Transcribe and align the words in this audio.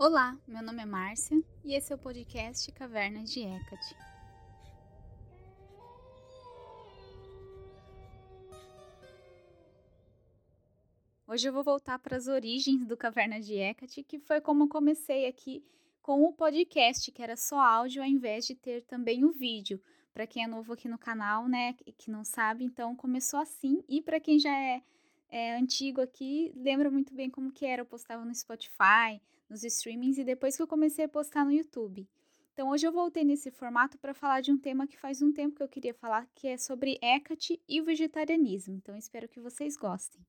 Olá, 0.00 0.38
meu 0.46 0.62
nome 0.62 0.80
é 0.80 0.86
Márcia 0.86 1.42
e 1.64 1.74
esse 1.74 1.92
é 1.92 1.96
o 1.96 1.98
podcast 1.98 2.70
Caverna 2.70 3.24
de 3.24 3.40
Hecate. 3.40 3.96
Hoje 11.26 11.48
eu 11.48 11.52
vou 11.52 11.64
voltar 11.64 11.98
para 11.98 12.16
as 12.16 12.28
origens 12.28 12.86
do 12.86 12.96
Caverna 12.96 13.40
de 13.40 13.54
Hecate, 13.54 14.04
que 14.04 14.20
foi 14.20 14.40
como 14.40 14.68
comecei 14.68 15.26
aqui 15.26 15.64
com 16.00 16.22
o 16.22 16.32
podcast, 16.32 17.10
que 17.10 17.20
era 17.20 17.34
só 17.34 17.58
áudio 17.58 18.00
ao 18.00 18.08
invés 18.08 18.46
de 18.46 18.54
ter 18.54 18.84
também 18.84 19.24
o 19.24 19.32
vídeo. 19.32 19.82
Para 20.14 20.28
quem 20.28 20.44
é 20.44 20.46
novo 20.46 20.74
aqui 20.74 20.86
no 20.86 20.96
canal, 20.96 21.48
né, 21.48 21.72
que 21.72 22.08
não 22.08 22.22
sabe, 22.22 22.62
então 22.62 22.94
começou 22.94 23.40
assim. 23.40 23.82
E 23.88 24.00
para 24.00 24.20
quem 24.20 24.38
já 24.38 24.56
é, 24.56 24.80
é 25.28 25.56
antigo 25.56 26.00
aqui, 26.00 26.52
lembra 26.54 26.88
muito 26.88 27.12
bem 27.12 27.28
como 27.28 27.50
que 27.50 27.66
era. 27.66 27.82
Eu 27.82 27.86
postava 27.86 28.24
no 28.24 28.32
Spotify, 28.32 29.20
nos 29.48 29.64
streamings 29.64 30.18
e 30.18 30.24
depois 30.24 30.56
que 30.56 30.62
eu 30.62 30.66
comecei 30.66 31.04
a 31.04 31.08
postar 31.08 31.44
no 31.44 31.52
YouTube. 31.52 32.08
Então 32.52 32.70
hoje 32.70 32.86
eu 32.86 32.92
voltei 32.92 33.24
nesse 33.24 33.50
formato 33.50 33.96
para 33.98 34.12
falar 34.12 34.40
de 34.40 34.50
um 34.50 34.58
tema 34.58 34.86
que 34.86 34.98
faz 34.98 35.22
um 35.22 35.32
tempo 35.32 35.56
que 35.56 35.62
eu 35.62 35.68
queria 35.68 35.94
falar, 35.94 36.28
que 36.34 36.48
é 36.48 36.58
sobre 36.58 36.98
Hecate 37.00 37.62
e 37.68 37.80
o 37.80 37.84
vegetarianismo. 37.84 38.74
Então 38.74 38.96
espero 38.96 39.28
que 39.28 39.38
vocês 39.38 39.76
gostem. 39.76 40.20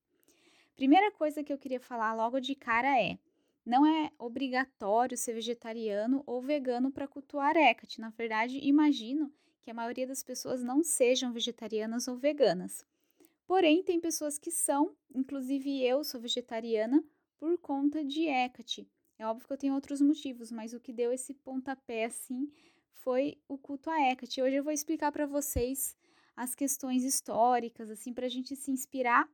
Primeira 0.75 1.11
coisa 1.11 1.43
que 1.43 1.51
eu 1.51 1.57
queria 1.57 1.79
falar 1.79 2.13
logo 2.13 2.39
de 2.39 2.53
cara 2.53 3.01
é: 3.01 3.17
não 3.65 3.85
é 3.85 4.11
obrigatório 4.17 5.17
ser 5.17 5.33
vegetariano 5.33 6.23
ou 6.25 6.41
vegano 6.41 6.91
para 6.91 7.07
cultuar 7.07 7.57
Hecate. 7.57 7.99
Na 7.99 8.09
verdade, 8.09 8.59
imagino 8.61 9.33
que 9.61 9.71
a 9.71 9.73
maioria 9.73 10.07
das 10.07 10.23
pessoas 10.23 10.63
não 10.63 10.83
sejam 10.83 11.33
vegetarianas 11.33 12.07
ou 12.07 12.15
veganas. 12.15 12.85
Porém, 13.47 13.83
tem 13.83 13.99
pessoas 13.99 14.37
que 14.37 14.51
são, 14.51 14.95
inclusive 15.13 15.83
eu 15.83 16.03
sou 16.03 16.21
vegetariana 16.21 17.03
por 17.39 17.57
conta 17.57 18.05
de 18.05 18.27
Hecate. 18.27 18.87
É 19.19 19.27
óbvio 19.27 19.45
que 19.45 19.51
eu 19.51 19.57
tenho 19.57 19.73
outros 19.73 19.99
motivos, 19.99 20.49
mas 20.49 20.73
o 20.73 20.79
que 20.79 20.93
deu 20.93 21.11
esse 21.11 21.33
pontapé 21.33 22.05
assim 22.05 22.49
foi 22.93 23.37
o 23.49 23.57
culto 23.57 23.89
a 23.89 23.99
Hecate. 23.99 24.41
Hoje 24.41 24.55
eu 24.55 24.63
vou 24.63 24.71
explicar 24.71 25.11
para 25.11 25.25
vocês 25.25 25.97
as 26.37 26.55
questões 26.55 27.03
históricas, 27.03 27.89
assim, 27.89 28.13
para 28.13 28.27
a 28.27 28.29
gente 28.29 28.55
se 28.55 28.71
inspirar. 28.71 29.29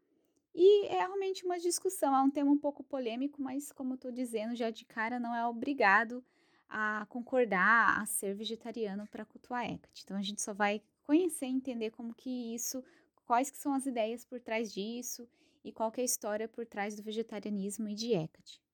E 0.56 0.88
é 0.88 0.98
realmente 0.98 1.46
uma 1.46 1.60
discussão, 1.60 2.16
é 2.16 2.22
um 2.24 2.32
tema 2.32 2.50
um 2.50 2.58
pouco 2.58 2.84
polêmico, 2.84 3.40
mas 3.40 3.72
como 3.72 3.94
eu 3.94 3.96
estou 3.96 4.12
dizendo 4.12 4.56
já 4.56 4.72
de 4.72 4.86
cara, 4.86 5.20
não 5.20 5.36
é 5.36 5.46
obrigado 5.46 6.26
a 6.68 7.06
concordar 7.08 8.02
a 8.02 8.08
ser 8.08 8.34
vegetariano 8.34 9.06
para 9.12 9.24
cultuar 9.24 9.70
Hecate. 9.70 10.02
Então 10.04 10.18
a 10.18 10.24
gente 10.24 10.42
só 10.42 10.52
vai 10.52 10.82
conhecer 11.04 11.46
e 11.46 11.52
entender 11.52 11.92
como 11.92 12.12
que 12.16 12.56
isso, 12.56 12.84
quais 13.24 13.52
que 13.52 13.58
são 13.58 13.72
as 13.72 13.86
ideias 13.86 14.26
por 14.26 14.40
trás 14.40 14.74
disso 14.74 15.30
e 15.64 15.72
qual 15.72 15.92
que 15.92 16.02
é 16.02 16.04
a 16.04 16.06
história 16.06 16.48
por 16.48 16.66
trás 16.66 16.96
do 16.96 17.04
vegetarianismo 17.04 17.88
e 17.88 17.94
de 17.94 18.14
Hecate. 18.14 18.65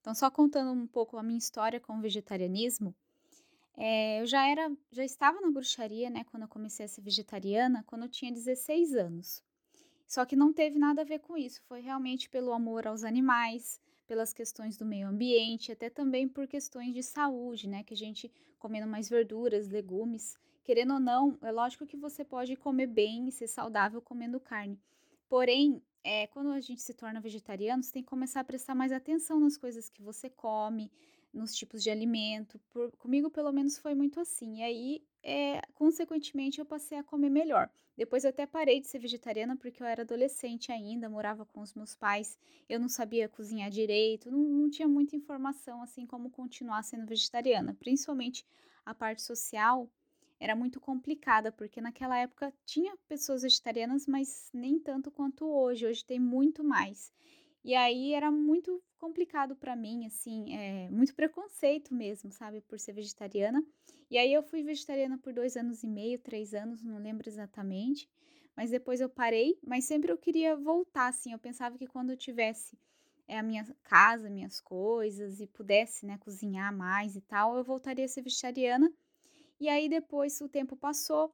Então, 0.00 0.14
só 0.14 0.30
contando 0.30 0.72
um 0.72 0.86
pouco 0.86 1.16
a 1.16 1.22
minha 1.22 1.38
história 1.38 1.78
com 1.78 1.98
o 1.98 2.00
vegetarianismo, 2.00 2.94
é, 3.76 4.20
eu 4.20 4.26
já 4.26 4.48
era, 4.48 4.70
já 4.90 5.04
estava 5.04 5.40
na 5.40 5.50
bruxaria, 5.50 6.10
né, 6.10 6.24
quando 6.24 6.42
eu 6.44 6.48
comecei 6.48 6.84
a 6.84 6.88
ser 6.88 7.02
vegetariana, 7.02 7.84
quando 7.86 8.02
eu 8.02 8.08
tinha 8.08 8.32
16 8.32 8.94
anos. 8.94 9.42
Só 10.06 10.24
que 10.24 10.34
não 10.34 10.52
teve 10.52 10.78
nada 10.78 11.02
a 11.02 11.04
ver 11.04 11.20
com 11.20 11.36
isso, 11.36 11.62
foi 11.62 11.80
realmente 11.80 12.28
pelo 12.28 12.52
amor 12.52 12.86
aos 12.86 13.04
animais, 13.04 13.80
pelas 14.06 14.32
questões 14.32 14.76
do 14.76 14.84
meio 14.84 15.06
ambiente, 15.06 15.70
até 15.70 15.88
também 15.88 16.26
por 16.28 16.46
questões 16.48 16.92
de 16.92 17.02
saúde, 17.02 17.68
né, 17.68 17.84
que 17.84 17.94
a 17.94 17.96
gente 17.96 18.30
comendo 18.58 18.86
mais 18.86 19.08
verduras, 19.08 19.68
legumes, 19.68 20.36
querendo 20.64 20.94
ou 20.94 21.00
não, 21.00 21.38
é 21.42 21.52
lógico 21.52 21.86
que 21.86 21.96
você 21.96 22.24
pode 22.24 22.56
comer 22.56 22.86
bem 22.86 23.28
e 23.28 23.32
ser 23.32 23.46
saudável 23.46 24.02
comendo 24.02 24.40
carne. 24.40 24.78
Porém, 25.28 25.80
é, 26.02 26.26
quando 26.28 26.50
a 26.50 26.60
gente 26.60 26.80
se 26.82 26.94
torna 26.94 27.20
vegetariano, 27.20 27.82
você 27.82 27.92
tem 27.92 28.02
que 28.02 28.08
começar 28.08 28.40
a 28.40 28.44
prestar 28.44 28.74
mais 28.74 28.92
atenção 28.92 29.38
nas 29.38 29.56
coisas 29.56 29.88
que 29.88 30.02
você 30.02 30.30
come, 30.30 30.90
nos 31.32 31.54
tipos 31.54 31.82
de 31.82 31.90
alimento. 31.90 32.58
Por, 32.70 32.90
comigo, 32.96 33.30
pelo 33.30 33.52
menos, 33.52 33.78
foi 33.78 33.94
muito 33.94 34.18
assim. 34.20 34.58
E 34.58 34.62
aí, 34.62 35.04
é, 35.22 35.60
consequentemente, 35.74 36.58
eu 36.58 36.66
passei 36.66 36.98
a 36.98 37.04
comer 37.04 37.30
melhor. 37.30 37.70
Depois, 37.96 38.24
eu 38.24 38.30
até 38.30 38.46
parei 38.46 38.80
de 38.80 38.86
ser 38.86 38.98
vegetariana 38.98 39.56
porque 39.56 39.82
eu 39.82 39.86
era 39.86 40.02
adolescente 40.02 40.72
ainda, 40.72 41.10
morava 41.10 41.44
com 41.44 41.60
os 41.60 41.74
meus 41.74 41.94
pais, 41.94 42.38
eu 42.66 42.80
não 42.80 42.88
sabia 42.88 43.28
cozinhar 43.28 43.68
direito, 43.68 44.30
não, 44.30 44.38
não 44.38 44.70
tinha 44.70 44.88
muita 44.88 45.16
informação 45.16 45.82
assim 45.82 46.06
como 46.06 46.30
continuar 46.30 46.82
sendo 46.82 47.06
vegetariana. 47.06 47.76
Principalmente 47.78 48.46
a 48.86 48.94
parte 48.94 49.20
social 49.20 49.86
era 50.40 50.56
muito 50.56 50.80
complicada, 50.80 51.52
porque 51.52 51.82
naquela 51.82 52.16
época 52.16 52.52
tinha 52.64 52.96
pessoas 53.06 53.42
vegetarianas, 53.42 54.06
mas 54.06 54.48
nem 54.54 54.80
tanto 54.80 55.10
quanto 55.10 55.46
hoje. 55.46 55.86
Hoje 55.86 56.02
tem 56.02 56.18
muito 56.18 56.64
mais. 56.64 57.12
E 57.62 57.74
aí 57.74 58.14
era 58.14 58.30
muito 58.30 58.82
complicado 58.98 59.54
para 59.54 59.76
mim, 59.76 60.06
assim, 60.06 60.54
é, 60.54 60.88
muito 60.88 61.14
preconceito 61.14 61.94
mesmo, 61.94 62.32
sabe, 62.32 62.62
por 62.62 62.78
ser 62.78 62.94
vegetariana. 62.94 63.62
E 64.10 64.16
aí 64.16 64.32
eu 64.32 64.42
fui 64.42 64.62
vegetariana 64.62 65.18
por 65.18 65.34
dois 65.34 65.58
anos 65.58 65.82
e 65.82 65.86
meio, 65.86 66.18
três 66.18 66.54
anos, 66.54 66.82
não 66.82 66.98
lembro 66.98 67.28
exatamente. 67.28 68.08
Mas 68.56 68.70
depois 68.70 68.98
eu 69.00 69.10
parei, 69.10 69.58
mas 69.62 69.84
sempre 69.84 70.10
eu 70.10 70.16
queria 70.16 70.56
voltar, 70.56 71.08
assim. 71.08 71.32
Eu 71.32 71.38
pensava 71.38 71.76
que 71.76 71.86
quando 71.86 72.10
eu 72.10 72.16
tivesse 72.16 72.78
é, 73.28 73.38
a 73.38 73.42
minha 73.42 73.64
casa, 73.82 74.30
minhas 74.30 74.58
coisas 74.58 75.38
e 75.38 75.46
pudesse, 75.46 76.06
né, 76.06 76.16
cozinhar 76.18 76.74
mais 76.74 77.14
e 77.14 77.20
tal, 77.20 77.58
eu 77.58 77.62
voltaria 77.62 78.06
a 78.06 78.08
ser 78.08 78.22
vegetariana 78.22 78.90
e 79.60 79.68
aí 79.68 79.88
depois 79.88 80.40
o 80.40 80.48
tempo 80.48 80.74
passou, 80.76 81.32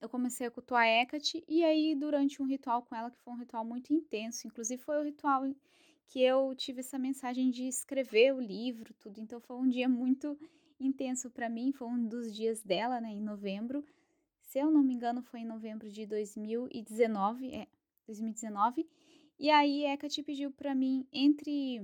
eu 0.00 0.08
comecei 0.08 0.46
a 0.46 0.50
cultuar 0.50 0.86
Hecate 0.86 1.44
e 1.46 1.64
aí 1.64 1.94
durante 1.94 2.42
um 2.42 2.46
ritual 2.46 2.82
com 2.82 2.94
ela 2.94 3.10
que 3.10 3.18
foi 3.20 3.32
um 3.32 3.38
ritual 3.38 3.64
muito 3.64 3.92
intenso, 3.92 4.46
inclusive 4.46 4.82
foi 4.82 4.98
o 4.98 5.04
ritual 5.04 5.42
que 6.06 6.20
eu 6.20 6.54
tive 6.54 6.80
essa 6.80 6.98
mensagem 6.98 7.50
de 7.50 7.66
escrever 7.66 8.34
o 8.34 8.40
livro, 8.40 8.92
tudo. 8.94 9.20
Então 9.20 9.40
foi 9.40 9.56
um 9.56 9.68
dia 9.68 9.88
muito 9.88 10.38
intenso 10.78 11.30
para 11.30 11.48
mim, 11.48 11.72
foi 11.72 11.88
um 11.88 12.06
dos 12.06 12.34
dias 12.34 12.62
dela, 12.62 13.00
né, 13.00 13.10
em 13.10 13.20
novembro. 13.20 13.84
Se 14.42 14.58
eu 14.58 14.70
não 14.70 14.82
me 14.82 14.94
engano, 14.94 15.22
foi 15.22 15.40
em 15.40 15.46
novembro 15.46 15.90
de 15.90 16.06
2019, 16.06 17.54
é, 17.54 17.66
2019. 18.06 18.86
E 19.38 19.50
aí 19.50 19.84
Hecate 19.84 20.22
pediu 20.22 20.50
para 20.50 20.74
mim 20.74 21.06
entre 21.12 21.80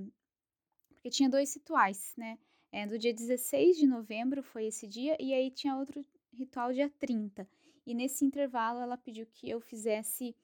porque 1.01 1.09
tinha 1.09 1.29
dois 1.29 1.51
rituais, 1.55 2.13
né? 2.15 2.37
É, 2.71 2.87
do 2.87 2.97
dia 2.97 3.13
16 3.13 3.77
de 3.77 3.85
novembro 3.85 4.41
foi 4.41 4.65
esse 4.65 4.87
dia, 4.87 5.17
e 5.19 5.33
aí 5.33 5.51
tinha 5.51 5.75
outro 5.75 6.05
ritual 6.31 6.71
dia 6.71 6.89
30. 6.99 7.47
E 7.85 7.93
nesse 7.93 8.23
intervalo 8.23 8.79
ela 8.79 8.97
pediu 8.97 9.25
que 9.25 9.49
eu 9.49 9.59
fizesse 9.59 10.35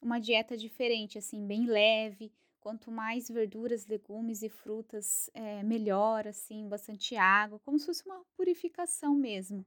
uma 0.00 0.18
dieta 0.18 0.56
diferente, 0.56 1.18
assim, 1.18 1.46
bem 1.46 1.66
leve. 1.66 2.32
Quanto 2.60 2.90
mais 2.90 3.28
verduras, 3.28 3.86
legumes 3.86 4.42
e 4.42 4.48
frutas, 4.48 5.30
é, 5.32 5.62
melhor, 5.62 6.26
assim, 6.26 6.68
bastante 6.68 7.14
água, 7.14 7.60
como 7.60 7.78
se 7.78 7.86
fosse 7.86 8.04
uma 8.04 8.24
purificação 8.36 9.14
mesmo. 9.14 9.64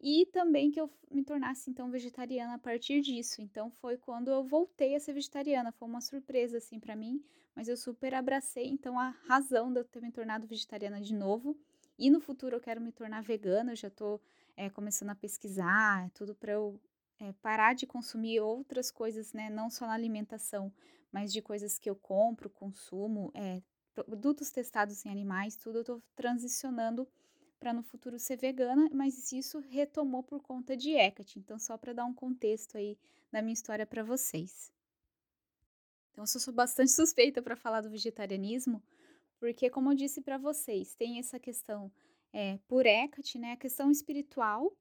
E 0.00 0.26
também 0.26 0.70
que 0.70 0.80
eu 0.80 0.90
me 1.10 1.24
tornasse 1.24 1.70
então 1.70 1.90
vegetariana 1.90 2.54
a 2.54 2.58
partir 2.58 3.00
disso. 3.00 3.40
Então 3.40 3.70
foi 3.70 3.96
quando 3.96 4.30
eu 4.30 4.44
voltei 4.44 4.94
a 4.94 5.00
ser 5.00 5.12
vegetariana, 5.14 5.72
foi 5.72 5.88
uma 5.88 6.00
surpresa 6.00 6.58
assim 6.58 6.78
para 6.78 6.94
mim, 6.94 7.22
mas 7.58 7.66
eu 7.66 7.76
super 7.76 8.14
abracei 8.14 8.68
então 8.68 8.96
a 8.96 9.08
razão 9.26 9.72
de 9.72 9.80
eu 9.80 9.84
ter 9.84 10.00
me 10.00 10.12
tornado 10.12 10.46
vegetariana 10.46 11.00
de 11.00 11.12
novo. 11.12 11.58
E 11.98 12.08
no 12.08 12.20
futuro 12.20 12.54
eu 12.54 12.60
quero 12.60 12.80
me 12.80 12.92
tornar 12.92 13.20
vegana, 13.20 13.72
eu 13.72 13.76
já 13.76 13.90
tô 13.90 14.20
é, 14.56 14.70
começando 14.70 15.10
a 15.10 15.14
pesquisar, 15.16 16.08
tudo 16.10 16.36
para 16.36 16.52
eu 16.52 16.80
é, 17.18 17.32
parar 17.42 17.74
de 17.74 17.84
consumir 17.84 18.38
outras 18.38 18.92
coisas, 18.92 19.32
né? 19.32 19.50
Não 19.50 19.70
só 19.70 19.88
na 19.88 19.94
alimentação, 19.94 20.72
mas 21.10 21.32
de 21.32 21.42
coisas 21.42 21.80
que 21.80 21.90
eu 21.90 21.96
compro, 21.96 22.48
consumo, 22.48 23.32
é, 23.34 23.60
produtos 23.92 24.52
testados 24.52 25.04
em 25.04 25.10
animais, 25.10 25.56
tudo 25.56 25.78
eu 25.78 25.84
tô 25.84 26.02
transicionando 26.14 27.08
para 27.58 27.72
no 27.72 27.82
futuro 27.82 28.20
ser 28.20 28.36
vegana, 28.36 28.88
mas 28.92 29.32
isso 29.32 29.58
retomou 29.58 30.22
por 30.22 30.40
conta 30.40 30.76
de 30.76 30.92
Hecate. 30.92 31.40
Então, 31.40 31.58
só 31.58 31.76
para 31.76 31.92
dar 31.92 32.04
um 32.04 32.14
contexto 32.14 32.78
aí 32.78 32.96
da 33.32 33.42
minha 33.42 33.54
história 33.54 33.84
para 33.84 34.04
vocês. 34.04 34.77
Então, 36.18 36.24
eu 36.24 36.40
sou 36.40 36.52
bastante 36.52 36.90
suspeita 36.90 37.40
para 37.40 37.54
falar 37.54 37.80
do 37.80 37.88
vegetarianismo, 37.88 38.82
porque, 39.38 39.70
como 39.70 39.92
eu 39.92 39.94
disse 39.94 40.20
para 40.20 40.36
vocês, 40.36 40.92
tem 40.96 41.20
essa 41.20 41.38
questão 41.38 41.92
é, 42.32 42.58
por 42.66 42.84
Hecate, 42.84 43.38
né, 43.38 43.52
a 43.52 43.56
questão 43.56 43.88
espiritual, 43.88 44.76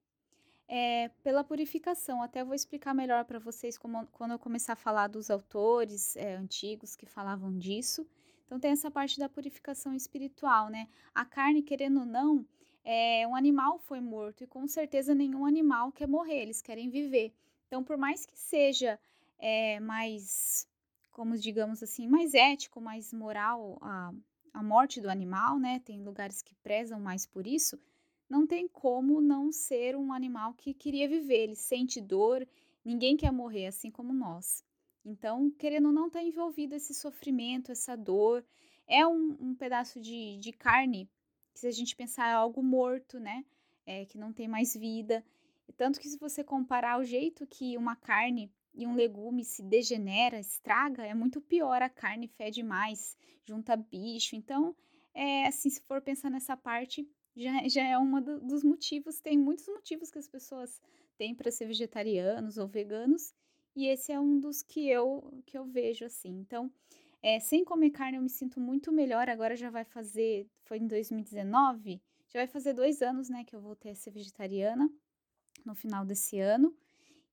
é, 0.67 1.09
pela 1.21 1.43
purificação. 1.43 2.23
Até 2.23 2.43
vou 2.43 2.55
explicar 2.55 2.95
melhor 2.95 3.23
para 3.23 3.37
vocês 3.37 3.77
como, 3.77 4.07
quando 4.07 4.31
eu 4.31 4.39
começar 4.39 4.73
a 4.73 4.75
falar 4.75 5.09
dos 5.09 5.29
autores 5.29 6.15
é, 6.15 6.33
antigos 6.33 6.95
que 6.95 7.05
falavam 7.05 7.55
disso. 7.55 8.03
Então, 8.47 8.59
tem 8.59 8.71
essa 8.71 8.89
parte 8.89 9.19
da 9.19 9.29
purificação 9.29 9.93
espiritual, 9.93 10.69
né? 10.69 10.87
A 11.13 11.23
carne, 11.23 11.61
querendo 11.61 11.99
ou 11.99 12.05
não, 12.07 12.43
é, 12.83 13.27
um 13.27 13.35
animal 13.35 13.77
foi 13.77 14.01
morto 14.01 14.43
e 14.43 14.47
com 14.47 14.67
certeza 14.67 15.13
nenhum 15.13 15.45
animal 15.45 15.91
quer 15.91 16.07
morrer, 16.07 16.41
eles 16.41 16.63
querem 16.63 16.89
viver. 16.89 17.31
Então, 17.67 17.83
por 17.83 17.95
mais 17.95 18.25
que 18.25 18.35
seja 18.35 18.99
é, 19.37 19.79
mais, 19.79 20.67
como 21.17 21.35
digamos 21.35 21.81
assim, 21.81 22.07
mais 22.07 22.35
ético, 22.35 22.79
mais 22.79 23.11
moral 23.11 23.79
a, 23.81 24.13
a 24.53 24.61
morte 24.61 25.01
do 25.01 25.09
animal, 25.09 25.57
né? 25.57 25.79
Tem 25.79 26.03
lugares 26.03 26.43
que 26.43 26.53
prezam 26.53 26.99
mais 26.99 27.25
por 27.25 27.47
isso. 27.47 27.79
Não 28.29 28.45
tem 28.45 28.67
como 28.67 29.19
não 29.19 29.51
ser 29.51 29.95
um 29.95 30.13
animal 30.13 30.53
que 30.53 30.75
queria 30.75 31.09
viver, 31.09 31.39
ele 31.39 31.55
sente 31.55 31.99
dor, 31.99 32.47
ninguém 32.85 33.17
quer 33.17 33.31
morrer, 33.31 33.65
assim 33.65 33.89
como 33.89 34.13
nós. 34.13 34.63
Então, 35.03 35.49
querendo 35.49 35.87
ou 35.87 35.91
não, 35.91 36.05
está 36.05 36.21
envolvido 36.21 36.75
esse 36.75 36.93
sofrimento, 36.93 37.71
essa 37.71 37.97
dor, 37.97 38.45
é 38.85 39.05
um, 39.07 39.35
um 39.39 39.55
pedaço 39.55 39.99
de, 39.99 40.37
de 40.37 40.53
carne 40.53 41.09
que, 41.51 41.61
se 41.61 41.67
a 41.67 41.71
gente 41.71 41.95
pensar, 41.95 42.29
é 42.29 42.33
algo 42.33 42.61
morto, 42.61 43.19
né? 43.19 43.43
É, 43.87 44.05
que 44.05 44.19
não 44.19 44.31
tem 44.31 44.47
mais 44.47 44.75
vida. 44.75 45.25
Tanto 45.75 45.99
que, 45.99 46.09
se 46.09 46.19
você 46.19 46.43
comparar 46.43 46.99
o 46.99 47.03
jeito 47.03 47.47
que 47.47 47.75
uma 47.75 47.95
carne 47.95 48.51
e 48.77 48.85
um 48.85 48.95
legume 48.95 49.43
se 49.43 49.63
degenera, 49.63 50.39
estraga, 50.39 51.03
é 51.03 51.13
muito 51.13 51.41
pior. 51.41 51.81
A 51.81 51.89
carne 51.89 52.27
fede 52.27 52.61
mais, 52.61 53.17
junta 53.43 53.75
bicho. 53.75 54.35
Então, 54.35 54.75
é 55.15 55.47
assim, 55.47 55.69
se 55.69 55.81
for 55.81 55.99
pensar 55.99 56.29
nessa 56.29 56.55
parte, 56.55 57.09
já, 57.35 57.67
já 57.67 57.83
é 57.83 57.97
um 57.97 58.21
do, 58.21 58.39
dos 58.39 58.63
motivos. 58.63 59.19
Tem 59.19 59.35
muitos 59.35 59.67
motivos 59.67 60.11
que 60.11 60.19
as 60.19 60.27
pessoas 60.27 60.79
têm 61.17 61.33
para 61.33 61.49
ser 61.49 61.65
vegetarianos 61.65 62.59
ou 62.59 62.67
veganos. 62.67 63.33
E 63.75 63.87
esse 63.87 64.11
é 64.11 64.19
um 64.19 64.39
dos 64.39 64.61
que 64.61 64.87
eu, 64.87 65.41
que 65.45 65.57
eu 65.57 65.65
vejo 65.65 66.05
assim. 66.05 66.29
Então, 66.29 66.71
é, 67.21 67.39
sem 67.39 67.65
comer 67.65 67.89
carne 67.89 68.17
eu 68.17 68.21
me 68.21 68.29
sinto 68.29 68.59
muito 68.59 68.91
melhor. 68.91 69.27
Agora 69.27 69.55
já 69.55 69.71
vai 69.71 69.85
fazer, 69.85 70.47
foi 70.65 70.77
em 70.77 70.87
2019, 70.87 71.99
já 72.27 72.39
vai 72.39 72.47
fazer 72.47 72.73
dois 72.73 73.01
anos, 73.01 73.27
né, 73.27 73.43
que 73.43 73.55
eu 73.55 73.61
voltei 73.61 73.91
a 73.91 73.95
ser 73.95 74.11
vegetariana 74.11 74.87
no 75.65 75.73
final 75.73 76.05
desse 76.05 76.39
ano. 76.39 76.75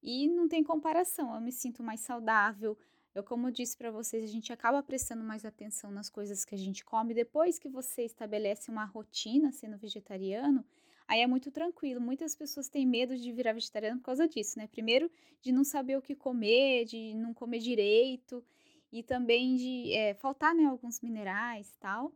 E 0.06 0.29
não 0.29 0.47
tem 0.47 0.62
comparação, 0.62 1.35
eu 1.35 1.41
me 1.41 1.51
sinto 1.51 1.83
mais 1.83 2.01
saudável. 2.01 2.77
Eu, 3.15 3.25
como 3.25 3.49
eu 3.49 3.51
disse 3.51 3.75
para 3.75 3.91
vocês, 3.91 4.23
a 4.23 4.27
gente 4.27 4.53
acaba 4.53 4.83
prestando 4.83 5.25
mais 5.25 5.47
atenção 5.47 5.91
nas 5.91 6.11
coisas 6.11 6.45
que 6.45 6.55
a 6.55 6.59
gente 6.59 6.85
come. 6.85 7.15
Depois 7.15 7.59
que 7.59 7.71
você 7.71 8.05
estabelece 8.05 8.71
uma 8.71 8.85
rotina 8.85 9.51
sendo 9.51 9.79
vegetariano, 9.79 10.62
aí 11.09 11.23
é 11.23 11.27
muito 11.27 11.51
tranquilo. 11.51 12.03
Muitas 12.03 12.37
pessoas 12.37 12.69
têm 12.69 12.85
medo 12.85 13.17
de 13.17 13.33
virar 13.33 13.55
vegetariano 13.55 13.99
por 13.99 14.06
causa 14.06 14.29
disso, 14.29 14.59
né? 14.59 14.67
Primeiro, 14.67 15.11
de 15.41 15.51
não 15.53 15.65
saber 15.65 15.97
o 15.97 16.03
que 16.03 16.15
comer, 16.15 16.85
de 16.85 17.15
não 17.15 17.33
comer 17.33 17.61
direito 17.61 18.45
e 18.93 19.03
também 19.03 19.57
de 19.57 19.91
é, 19.95 20.12
faltar 20.12 20.55
né, 20.55 20.65
alguns 20.67 21.00
minerais 21.00 21.71
e 21.71 21.79
tal. 21.79 22.12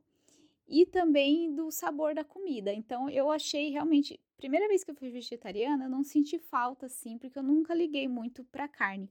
E 0.69 0.85
também 0.85 1.55
do 1.55 1.70
sabor 1.70 2.15
da 2.15 2.23
comida. 2.23 2.73
Então, 2.73 3.09
eu 3.09 3.31
achei 3.31 3.70
realmente. 3.70 4.20
Primeira 4.37 4.69
vez 4.69 4.85
que 4.85 4.91
eu 4.91 4.94
fui 4.94 5.11
vegetariana, 5.11 5.87
eu 5.87 5.91
não 5.91 6.05
senti 6.05 6.38
falta, 6.38 6.87
assim, 6.87 7.19
porque 7.19 7.38
eu 7.38 7.43
nunca 7.43 7.75
liguei 7.75 8.06
muito 8.06 8.44
para 8.44 8.69
carne. 8.69 9.11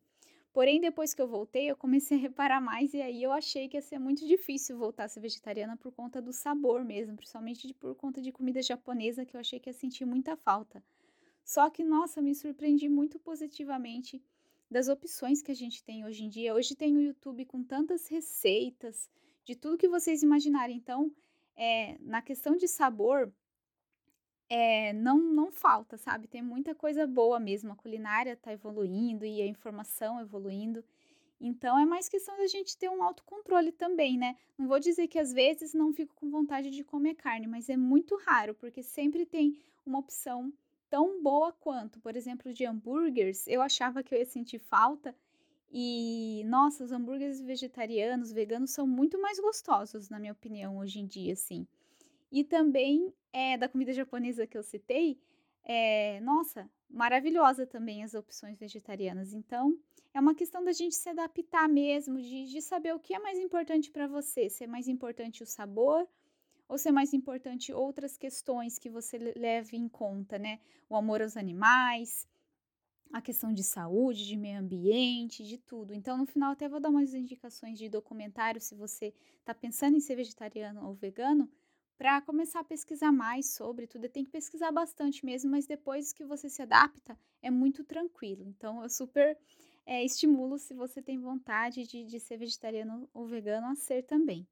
Porém, 0.54 0.80
depois 0.80 1.13
que 1.13 1.21
eu 1.21 1.27
voltei, 1.27 1.69
eu 1.69 1.75
comecei 1.75 2.18
a 2.18 2.21
reparar 2.21 2.62
mais 2.62 2.94
e 2.94 3.01
aí 3.01 3.21
eu 3.21 3.31
achei 3.31 3.68
que 3.68 3.77
ia 3.77 3.81
ser 3.81 4.00
muito 4.00 4.25
difícil 4.25 4.77
voltar 4.77 5.04
a 5.04 5.07
ser 5.07 5.19
vegetariana 5.19 5.75
por 5.77 5.92
conta 5.92 6.21
do 6.21 6.31
sabor 6.31 6.83
mesmo, 6.83 7.15
principalmente 7.15 7.74
por 7.74 7.94
conta 7.95 8.21
de 8.21 8.31
comida 8.31 8.62
japonesa, 8.62 9.25
que 9.25 9.36
eu 9.36 9.39
achei 9.39 9.59
que 9.59 9.69
ia 9.69 9.74
sentir 9.74 10.06
muita 10.06 10.36
falta. 10.36 10.83
Só 11.44 11.69
que, 11.69 11.83
nossa, 11.83 12.21
me 12.21 12.33
surpreendi 12.33 12.89
muito 12.89 13.19
positivamente 13.19 14.21
das 14.69 14.88
opções 14.88 15.42
que 15.42 15.51
a 15.51 15.56
gente 15.56 15.83
tem 15.83 16.06
hoje 16.06 16.24
em 16.24 16.30
dia. 16.30 16.54
Hoje 16.54 16.75
tem 16.75 16.95
o 16.98 17.01
YouTube 17.01 17.45
com 17.45 17.63
tantas 17.63 18.07
receitas, 18.07 19.09
de 19.45 19.56
tudo 19.56 19.77
que 19.77 19.88
vocês 19.88 20.24
imaginarem. 20.24 20.75
Então, 20.75 21.12
é, 21.57 21.98
na 22.00 22.21
questão 22.21 22.56
de 22.56 22.68
sabor, 22.68 23.33
é, 24.50 24.94
não, 24.94 25.18
não 25.19 25.51
falta, 25.51 25.98
sabe? 25.98 26.27
Tem 26.27 26.42
muita 26.42 26.74
coisa 26.74 27.06
boa 27.06 27.39
mesmo. 27.39 27.74
A 27.74 27.75
culinária 27.75 28.33
está 28.33 28.54
evoluindo 28.54 29.25
e 29.25 29.42
a 29.42 29.48
informação 29.48 30.21
evoluindo. 30.21 30.83
Então, 31.39 31.77
é 31.77 31.86
mais 31.86 32.07
questão 32.07 32.38
da 32.38 32.48
gente 32.48 32.77
ter 32.77 32.89
um 32.89 33.04
autocontrole 33.04 33.71
também, 33.71 34.18
né? 34.18 34.36
Não 34.57 34.68
vou 34.68 34.80
dizer 34.80 35.07
que 35.07 35.19
às 35.19 35.33
vezes 35.33 35.74
não 35.74 35.94
fico 35.94 36.15
com 36.15 36.30
vontade 36.30 36.69
de 36.69 36.83
comer 36.83 37.15
carne, 37.15 37.45
mas 37.45 37.69
é 37.69 37.77
muito 37.77 38.15
raro, 38.18 38.56
porque 38.56 38.81
sempre 38.81 39.25
tem 39.25 39.56
uma 39.86 40.00
opção 40.00 40.51
tão 40.89 41.21
boa 41.21 41.51
quanto, 41.51 42.00
por 42.00 42.15
exemplo, 42.15 42.54
de 42.54 42.65
hambúrgueres, 42.65 43.48
eu 43.48 43.62
achava 43.62 44.01
que 44.01 44.15
eu 44.15 44.19
ia 44.19 44.25
sentir 44.25 44.59
falta. 44.59 45.15
E, 45.71 46.43
nossa, 46.45 46.83
os 46.83 46.91
hambúrgueres 46.91 47.41
vegetarianos, 47.41 48.31
veganos, 48.31 48.71
são 48.71 48.87
muito 48.87 49.19
mais 49.21 49.39
gostosos, 49.39 50.09
na 50.09 50.19
minha 50.19 50.31
opinião, 50.31 50.77
hoje 50.77 50.99
em 50.99 51.05
dia, 51.05 51.33
assim. 51.33 51.67
E 52.31 52.43
também, 52.43 53.13
é, 53.33 53.57
da 53.57 53.67
comida 53.67 53.91
japonesa 53.93 54.47
que 54.47 54.57
eu 54.57 54.63
citei, 54.63 55.19
é, 55.63 56.19
nossa, 56.21 56.69
maravilhosa 56.89 57.65
também 57.65 58.03
as 58.03 58.13
opções 58.13 58.57
vegetarianas. 58.57 59.33
Então, 59.33 59.77
é 60.13 60.19
uma 60.19 60.33
questão 60.33 60.63
da 60.63 60.71
gente 60.71 60.95
se 60.95 61.09
adaptar 61.09 61.67
mesmo, 61.67 62.21
de, 62.21 62.45
de 62.45 62.61
saber 62.61 62.93
o 62.95 62.99
que 62.99 63.13
é 63.13 63.19
mais 63.19 63.37
importante 63.37 63.91
para 63.91 64.07
você. 64.07 64.49
Se 64.49 64.63
é 64.63 64.67
mais 64.67 64.87
importante 64.87 65.43
o 65.43 65.45
sabor 65.45 66.07
ou 66.67 66.77
se 66.77 66.89
é 66.89 66.91
mais 66.91 67.13
importante 67.13 67.73
outras 67.73 68.17
questões 68.17 68.79
que 68.79 68.89
você 68.89 69.17
leve 69.35 69.77
em 69.77 69.87
conta, 69.87 70.37
né? 70.39 70.59
O 70.89 70.95
amor 70.95 71.21
aos 71.21 71.37
animais, 71.37 72.27
a 73.12 73.21
questão 73.21 73.54
de 73.54 73.63
saúde, 73.63 74.25
de 74.25 74.36
meio 74.36 74.59
ambiente, 74.59 75.44
de 75.44 75.57
tudo. 75.57 75.94
Então, 75.94 76.18
no 76.18 76.25
final, 76.25 76.51
até 76.51 76.68
vou 76.68 76.80
dar 76.80 76.89
umas 76.89 77.13
indicações 77.13 77.77
de 77.77 77.89
documentário 77.89 78.62
se 78.62 78.75
você 78.75 79.13
está 79.39 79.54
pensando 79.54 79.98
em 79.98 80.00
ser 80.00 80.15
vegetariano 80.15 80.86
ou 80.86 80.94
vegano, 80.94 81.50
para 81.98 82.21
começar 82.21 82.59
a 82.59 82.63
pesquisar 82.63 83.12
mais 83.12 83.54
sobre 83.54 83.88
tudo. 83.88 84.07
Tem 84.07 84.24
que 84.24 84.31
pesquisar 84.31 84.71
bastante 84.71 85.25
mesmo, 85.25 85.50
mas 85.50 85.65
depois 85.65 86.13
que 86.13 86.24
você 86.24 86.50
se 86.50 86.62
adapta, 86.62 87.18
é 87.42 87.50
muito 87.50 87.83
tranquilo. 87.83 88.45
Então, 88.45 88.83
eu 88.83 88.89
super 88.89 89.38
é, 89.86 90.04
estimulo 90.04 90.59
se 90.59 90.74
você 90.74 91.01
tem 91.01 91.19
vontade 91.19 91.88
de, 91.88 92.06
de 92.06 92.19
ser 92.19 92.38
vegetariano 92.38 93.09
ou 93.13 93.25
vegano 93.25 93.68
a 93.68 93.75
ser 93.75 94.04
também. 94.04 94.48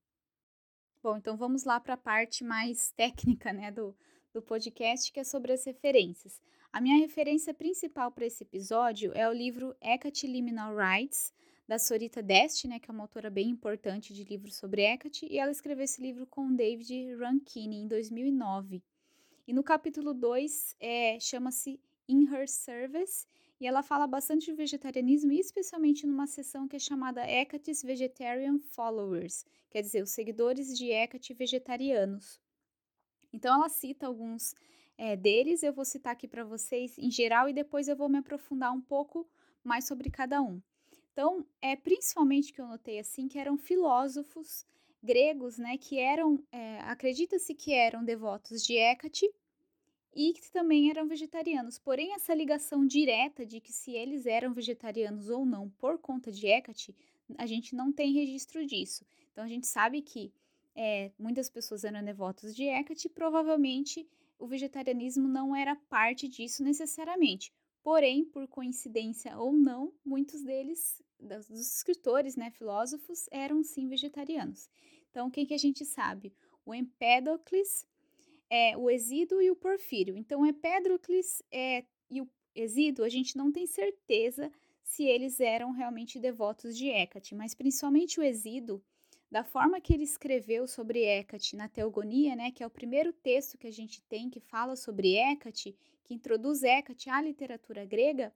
Bom, 1.04 1.18
então 1.18 1.38
vamos 1.38 1.66
lá 1.66 1.80
para 1.80 1.94
a 1.94 1.98
parte 1.98 2.44
mais 2.44 2.92
técnica 2.98 3.54
né, 3.54 3.70
do, 3.70 3.96
do 4.34 4.42
podcast, 4.42 5.12
que 5.12 5.20
é 5.20 5.24
sobre 5.24 5.54
as 5.54 5.64
referências. 5.64 6.42
A 6.76 6.82
minha 6.82 6.98
referência 6.98 7.54
principal 7.54 8.12
para 8.12 8.26
esse 8.26 8.44
episódio 8.44 9.14
é 9.16 9.30
o 9.30 9.32
livro 9.32 9.74
Hecate 9.82 10.28
Liminal 10.28 10.76
Rights, 10.76 11.34
da 11.66 11.80
Sorita 11.80 12.22
Dest, 12.22 12.66
né, 12.66 12.80
que 12.80 12.92
é 12.92 12.94
uma 12.94 13.06
autora 13.06 13.30
bem 13.30 13.50
importante 13.50 14.14
de 14.14 14.26
livros 14.26 14.58
sobre 14.58 14.82
Hecate, 14.82 15.26
e 15.26 15.40
ela 15.40 15.54
escreveu 15.54 15.86
esse 15.86 16.02
livro 16.02 16.28
com 16.28 16.54
David 16.54 17.16
Rankine 17.16 17.78
em 17.78 17.88
2009. 17.88 18.84
E 19.48 19.54
no 19.54 19.64
capítulo 19.64 20.14
2 20.14 20.76
é, 20.78 21.18
chama-se 21.18 21.80
In 22.10 22.26
Her 22.26 22.46
Service, 22.46 23.26
e 23.58 23.66
ela 23.66 23.82
fala 23.82 24.06
bastante 24.06 24.48
de 24.48 24.52
vegetarianismo, 24.52 25.32
especialmente 25.32 26.06
numa 26.06 26.28
seção 26.28 26.68
que 26.68 26.76
é 26.76 26.80
chamada 26.80 27.22
Hecate's 27.22 27.84
Vegetarian 27.84 28.60
Followers, 28.60 29.46
quer 29.70 29.82
dizer, 29.82 30.04
os 30.04 30.10
seguidores 30.10 30.78
de 30.78 30.92
Hecate 30.92 31.34
vegetarianos. 31.34 32.38
Então, 33.32 33.56
ela 33.56 33.70
cita 33.70 34.08
alguns 34.08 34.54
é, 34.98 35.16
deles, 35.16 35.64
eu 35.64 35.74
vou 35.74 35.86
citar 35.86 36.14
aqui 36.14 36.28
para 36.28 36.44
vocês 36.44 36.98
em 36.98 37.12
geral 37.12 37.50
e 37.50 37.54
depois 37.54 37.88
eu 37.88 37.96
vou 37.96 38.10
me 38.10 38.18
aprofundar 38.18 38.72
um 38.72 38.82
pouco 38.82 39.28
mais 39.64 39.86
sobre 39.86 40.10
cada 40.10 40.42
um. 40.42 40.62
Então, 41.12 41.46
é 41.62 41.76
principalmente 41.76 42.52
que 42.52 42.60
eu 42.60 42.68
notei 42.68 43.00
assim 43.00 43.28
que 43.28 43.40
eram 43.40 43.58
filósofos 43.58 44.66
gregos, 45.02 45.58
né, 45.58 45.78
que 45.78 46.00
eram, 46.00 46.44
é, 46.52 46.80
acredita-se 46.82 47.54
que 47.54 47.74
eram 47.74 48.04
devotos 48.04 48.66
de 48.66 48.76
Hecate 48.76 49.30
e 50.14 50.34
que 50.34 50.50
também 50.52 50.90
eram 50.90 51.08
vegetarianos. 51.08 51.78
Porém, 51.78 52.14
essa 52.14 52.34
ligação 52.34 52.86
direta 52.86 53.46
de 53.46 53.60
que 53.60 53.72
se 53.72 53.92
eles 53.92 54.26
eram 54.26 54.54
vegetarianos 54.54 55.30
ou 55.30 55.46
não 55.46 55.70
por 55.70 55.98
conta 56.00 56.32
de 56.32 56.48
Hecate, 56.48 56.96
a 57.38 57.46
gente 57.46 57.76
não 57.76 57.92
tem 57.92 58.14
registro 58.14 58.66
disso. 58.66 59.06
Então, 59.32 59.44
a 59.44 59.48
gente 59.48 59.68
sabe 59.68 60.02
que 60.02 60.34
é, 60.76 61.12
muitas 61.18 61.50
pessoas 61.50 61.84
eram 61.84 62.04
devotas 62.04 62.56
de 62.56 62.64
Hecate 62.64 63.08
e 63.08 63.10
provavelmente 63.10 64.08
o 64.38 64.48
vegetarianismo 64.48 65.28
não 65.28 65.56
era 65.56 65.76
parte 65.76 66.28
disso 66.28 66.64
necessariamente. 66.64 67.54
Porém, 67.84 68.26
por 68.26 68.48
coincidência 68.48 69.38
ou 69.38 69.54
não, 69.54 69.94
muitos 70.04 70.42
deles, 70.42 71.02
dos 71.20 71.50
escritores, 71.50 72.36
né, 72.36 72.50
filósofos, 72.52 73.28
eram 73.32 73.64
sim 73.64 73.88
vegetarianos. 73.88 74.68
Então, 75.10 75.28
o 75.28 75.32
que, 75.32 75.54
a 75.54 75.58
gente 75.58 75.86
sabe? 75.86 76.34
O 76.66 76.74
Empédocles 76.74 77.88
é 78.50 78.76
o 78.76 78.90
Exíduo 78.90 79.42
e 79.42 79.52
o 79.52 79.56
Porfírio. 79.56 80.18
Então, 80.18 80.46
Epédrocles 80.46 81.42
é, 81.52 81.86
e 82.10 82.22
o 82.22 82.30
Exíduo, 82.56 83.06
a 83.06 83.10
gente 83.10 83.38
não 83.38 83.52
tem 83.52 83.68
certeza 83.68 84.52
se 84.84 85.04
eles 85.04 85.40
eram 85.40 85.72
realmente 85.72 86.20
devotos 86.20 86.78
de 86.78 86.90
Hécate, 86.90 87.36
mas 87.36 87.54
principalmente 87.54 88.20
o 88.20 88.24
Exíduo, 88.24 88.84
da 89.36 89.44
forma 89.44 89.82
que 89.82 89.94
ele 89.94 90.06
escreveu 90.06 90.66
sobre 90.66 91.04
Hécate 91.04 91.58
na 91.58 91.68
Teogonia, 91.68 92.38
né, 92.38 92.52
que 92.52 92.64
é 92.64 92.66
o 92.66 92.70
primeiro 92.70 93.12
texto 93.12 93.58
que 93.58 93.68
a 93.68 93.72
gente 93.72 94.02
tem 94.04 94.30
que 94.30 94.40
fala 94.40 94.78
sobre 94.78 95.18
Hécate, 95.18 95.76
que 96.06 96.14
introduz 96.14 96.64
Hécate 96.64 97.10
à 97.10 97.22
literatura 97.22 97.84
grega, 97.84 98.34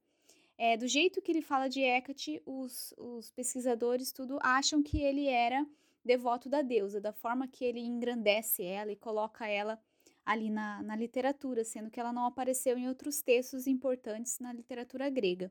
é, 0.57 0.75
do 0.75 0.89
jeito 0.89 1.21
que 1.21 1.31
ele 1.31 1.41
fala 1.41 1.69
de 1.69 1.81
Hécate, 1.81 2.41
os, 2.45 2.93
os 2.97 3.31
pesquisadores 3.31 4.11
tudo 4.11 4.39
acham 4.41 4.83
que 4.83 5.01
ele 5.01 5.27
era 5.27 5.65
devoto 6.03 6.49
da 6.49 6.61
deusa, 6.61 6.99
da 6.99 7.13
forma 7.13 7.47
que 7.47 7.63
ele 7.63 7.79
engrandece 7.79 8.65
ela 8.65 8.91
e 8.91 8.97
coloca 8.97 9.47
ela 9.47 9.81
ali 10.25 10.49
na, 10.49 10.83
na 10.83 10.97
literatura, 10.97 11.63
sendo 11.63 11.89
que 11.89 12.01
ela 12.01 12.11
não 12.11 12.25
apareceu 12.25 12.77
em 12.77 12.89
outros 12.89 13.21
textos 13.21 13.67
importantes 13.67 14.37
na 14.39 14.51
literatura 14.51 15.09
grega. 15.09 15.49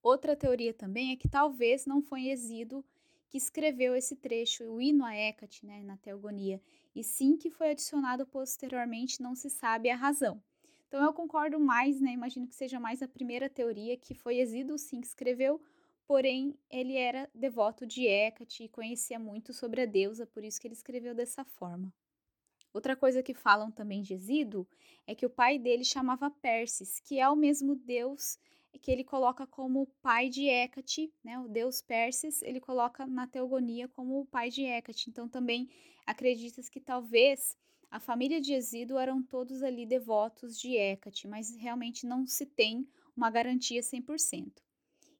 Outra 0.00 0.36
teoria 0.36 0.72
também 0.72 1.10
é 1.10 1.16
que 1.16 1.28
talvez 1.28 1.86
não 1.86 2.00
foi 2.00 2.28
Exíduo 2.28 2.84
que 3.30 3.38
escreveu 3.38 3.94
esse 3.94 4.16
trecho, 4.16 4.64
o 4.64 4.82
hino 4.82 5.04
a 5.04 5.14
Hécate, 5.14 5.64
né, 5.64 5.84
na 5.84 5.96
Teogonia, 5.96 6.60
e 6.94 7.04
sim 7.04 7.36
que 7.36 7.48
foi 7.48 7.70
adicionado 7.70 8.26
posteriormente, 8.26 9.22
não 9.22 9.36
se 9.36 9.48
sabe 9.48 9.88
a 9.88 9.94
razão. 9.94 10.42
Então 10.88 11.04
eu 11.04 11.12
concordo 11.12 11.60
mais, 11.60 12.00
né, 12.00 12.10
imagino 12.10 12.48
que 12.48 12.54
seja 12.56 12.80
mais 12.80 13.00
a 13.00 13.06
primeira 13.06 13.48
teoria, 13.48 13.96
que 13.96 14.14
foi 14.14 14.38
Exíduo 14.38 14.76
sim 14.76 15.00
que 15.00 15.06
escreveu, 15.06 15.62
porém 16.08 16.58
ele 16.68 16.96
era 16.96 17.30
devoto 17.32 17.86
de 17.86 18.04
Hecate 18.04 18.64
e 18.64 18.68
conhecia 18.68 19.16
muito 19.16 19.54
sobre 19.54 19.82
a 19.82 19.86
deusa, 19.86 20.26
por 20.26 20.42
isso 20.42 20.60
que 20.60 20.66
ele 20.66 20.74
escreveu 20.74 21.14
dessa 21.14 21.44
forma. 21.44 21.94
Outra 22.74 22.96
coisa 22.96 23.22
que 23.22 23.32
falam 23.32 23.70
também 23.70 24.02
de 24.02 24.14
Exíduo 24.14 24.66
é 25.06 25.14
que 25.14 25.24
o 25.24 25.30
pai 25.30 25.56
dele 25.56 25.84
chamava 25.84 26.28
Perses, 26.30 26.98
que 26.98 27.20
é 27.20 27.28
o 27.28 27.36
mesmo 27.36 27.76
deus 27.76 28.36
que 28.78 28.90
ele 28.90 29.04
coloca 29.04 29.46
como 29.46 29.86
pai 30.00 30.28
de 30.28 30.46
Hecate, 30.46 31.12
né? 31.22 31.38
O 31.38 31.48
deus 31.48 31.80
Perses, 31.80 32.42
ele 32.42 32.60
coloca 32.60 33.06
na 33.06 33.26
teogonia 33.26 33.88
como 33.88 34.20
o 34.20 34.26
pai 34.26 34.50
de 34.50 34.62
Hecate. 34.62 35.10
Então 35.10 35.28
também 35.28 35.68
acredita-se 36.06 36.70
que 36.70 36.80
talvez 36.80 37.56
a 37.90 37.98
família 37.98 38.40
de 38.40 38.52
Exíduo 38.52 38.98
eram 38.98 39.22
todos 39.22 39.62
ali 39.62 39.84
devotos 39.84 40.58
de 40.58 40.76
Hecate, 40.76 41.26
mas 41.26 41.54
realmente 41.56 42.06
não 42.06 42.26
se 42.26 42.46
tem 42.46 42.86
uma 43.16 43.30
garantia 43.30 43.80
100%. 43.80 44.62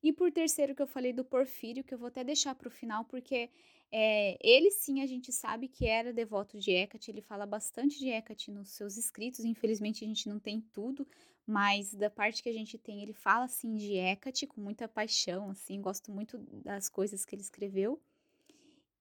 E 0.02 0.12
por 0.12 0.32
terceiro 0.32 0.74
que 0.74 0.80
eu 0.80 0.86
falei 0.86 1.12
do 1.12 1.24
Porfírio, 1.24 1.84
que 1.84 1.92
eu 1.92 1.98
vou 1.98 2.08
até 2.08 2.24
deixar 2.24 2.54
para 2.54 2.68
o 2.68 2.70
final, 2.70 3.04
porque 3.04 3.50
é, 3.92 4.38
ele 4.40 4.70
sim 4.70 5.02
a 5.02 5.06
gente 5.06 5.32
sabe 5.32 5.68
que 5.68 5.86
era 5.86 6.12
devoto 6.12 6.58
de 6.58 6.70
Hecate, 6.70 7.10
ele 7.10 7.20
fala 7.20 7.44
bastante 7.44 7.98
de 7.98 8.08
Hecate 8.08 8.50
nos 8.50 8.70
seus 8.70 8.96
escritos, 8.96 9.44
infelizmente 9.44 10.04
a 10.04 10.08
gente 10.08 10.28
não 10.28 10.38
tem 10.38 10.60
tudo, 10.72 11.06
mas 11.46 11.92
da 11.94 12.08
parte 12.08 12.42
que 12.42 12.48
a 12.48 12.52
gente 12.52 12.78
tem, 12.78 13.02
ele 13.02 13.12
fala 13.12 13.44
assim 13.44 13.74
de 13.74 13.94
Hecate 13.94 14.46
com 14.46 14.60
muita 14.60 14.86
paixão, 14.86 15.50
assim, 15.50 15.80
gosto 15.80 16.12
muito 16.12 16.38
das 16.38 16.88
coisas 16.88 17.24
que 17.24 17.34
ele 17.34 17.42
escreveu. 17.42 18.00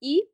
E 0.02 0.28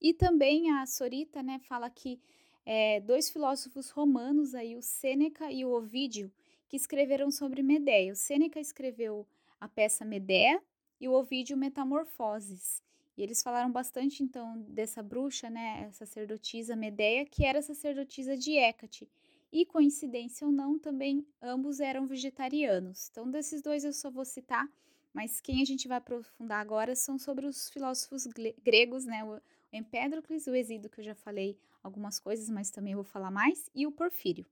e 0.00 0.12
também 0.12 0.70
a 0.70 0.84
Sorita, 0.84 1.42
né, 1.42 1.58
fala 1.60 1.88
que 1.88 2.20
é, 2.66 3.00
dois 3.00 3.30
filósofos 3.30 3.90
romanos 3.90 4.54
aí, 4.54 4.76
o 4.76 4.82
Sêneca 4.82 5.50
e 5.50 5.64
o 5.64 5.70
Ovídio, 5.70 6.30
que 6.68 6.76
escreveram 6.76 7.30
sobre 7.30 7.62
Medea. 7.62 8.12
O 8.12 8.16
Sêneca 8.16 8.60
escreveu 8.60 9.26
a 9.60 9.68
peça 9.68 10.04
Medea 10.04 10.60
e 11.00 11.08
o 11.08 11.12
Ovídio 11.12 11.56
Metamorfoses. 11.56 12.82
E 13.16 13.22
eles 13.22 13.42
falaram 13.42 13.72
bastante 13.72 14.22
então 14.22 14.60
dessa 14.68 15.02
bruxa, 15.02 15.48
né, 15.48 15.90
sacerdotisa 15.92 16.76
Medea, 16.76 17.24
que 17.24 17.44
era 17.44 17.62
sacerdotisa 17.62 18.36
de 18.36 18.56
Hécate. 18.56 19.08
E 19.50 19.64
coincidência 19.64 20.46
ou 20.46 20.52
não, 20.52 20.78
também 20.78 21.26
ambos 21.40 21.80
eram 21.80 22.06
vegetarianos. 22.06 23.08
Então 23.10 23.30
desses 23.30 23.62
dois 23.62 23.84
eu 23.84 23.92
só 23.92 24.10
vou 24.10 24.24
citar, 24.24 24.68
mas 25.14 25.40
quem 25.40 25.62
a 25.62 25.64
gente 25.64 25.88
vai 25.88 25.96
aprofundar 25.96 26.60
agora 26.60 26.94
são 26.94 27.18
sobre 27.18 27.46
os 27.46 27.70
filósofos 27.70 28.26
gregos, 28.62 29.06
né, 29.06 29.24
o 29.24 29.40
Empédocles, 29.72 30.46
o 30.46 30.54
Exídio 30.54 30.90
que 30.90 31.00
eu 31.00 31.04
já 31.04 31.14
falei 31.14 31.58
algumas 31.82 32.18
coisas, 32.18 32.50
mas 32.50 32.70
também 32.70 32.94
vou 32.94 33.04
falar 33.04 33.30
mais, 33.30 33.70
e 33.74 33.86
o 33.86 33.92
Porfírio. 33.92 34.44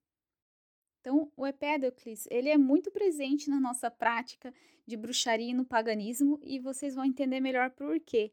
Então, 1.00 1.30
o 1.36 1.46
Empédocles, 1.46 2.26
ele 2.30 2.48
é 2.48 2.56
muito 2.56 2.90
presente 2.90 3.50
na 3.50 3.60
nossa 3.60 3.90
prática 3.90 4.54
de 4.86 4.96
bruxaria 4.96 5.50
e 5.50 5.54
no 5.54 5.64
paganismo, 5.64 6.38
e 6.42 6.58
vocês 6.58 6.94
vão 6.94 7.04
entender 7.04 7.40
melhor 7.40 7.70
por 7.70 8.00
quê. 8.00 8.32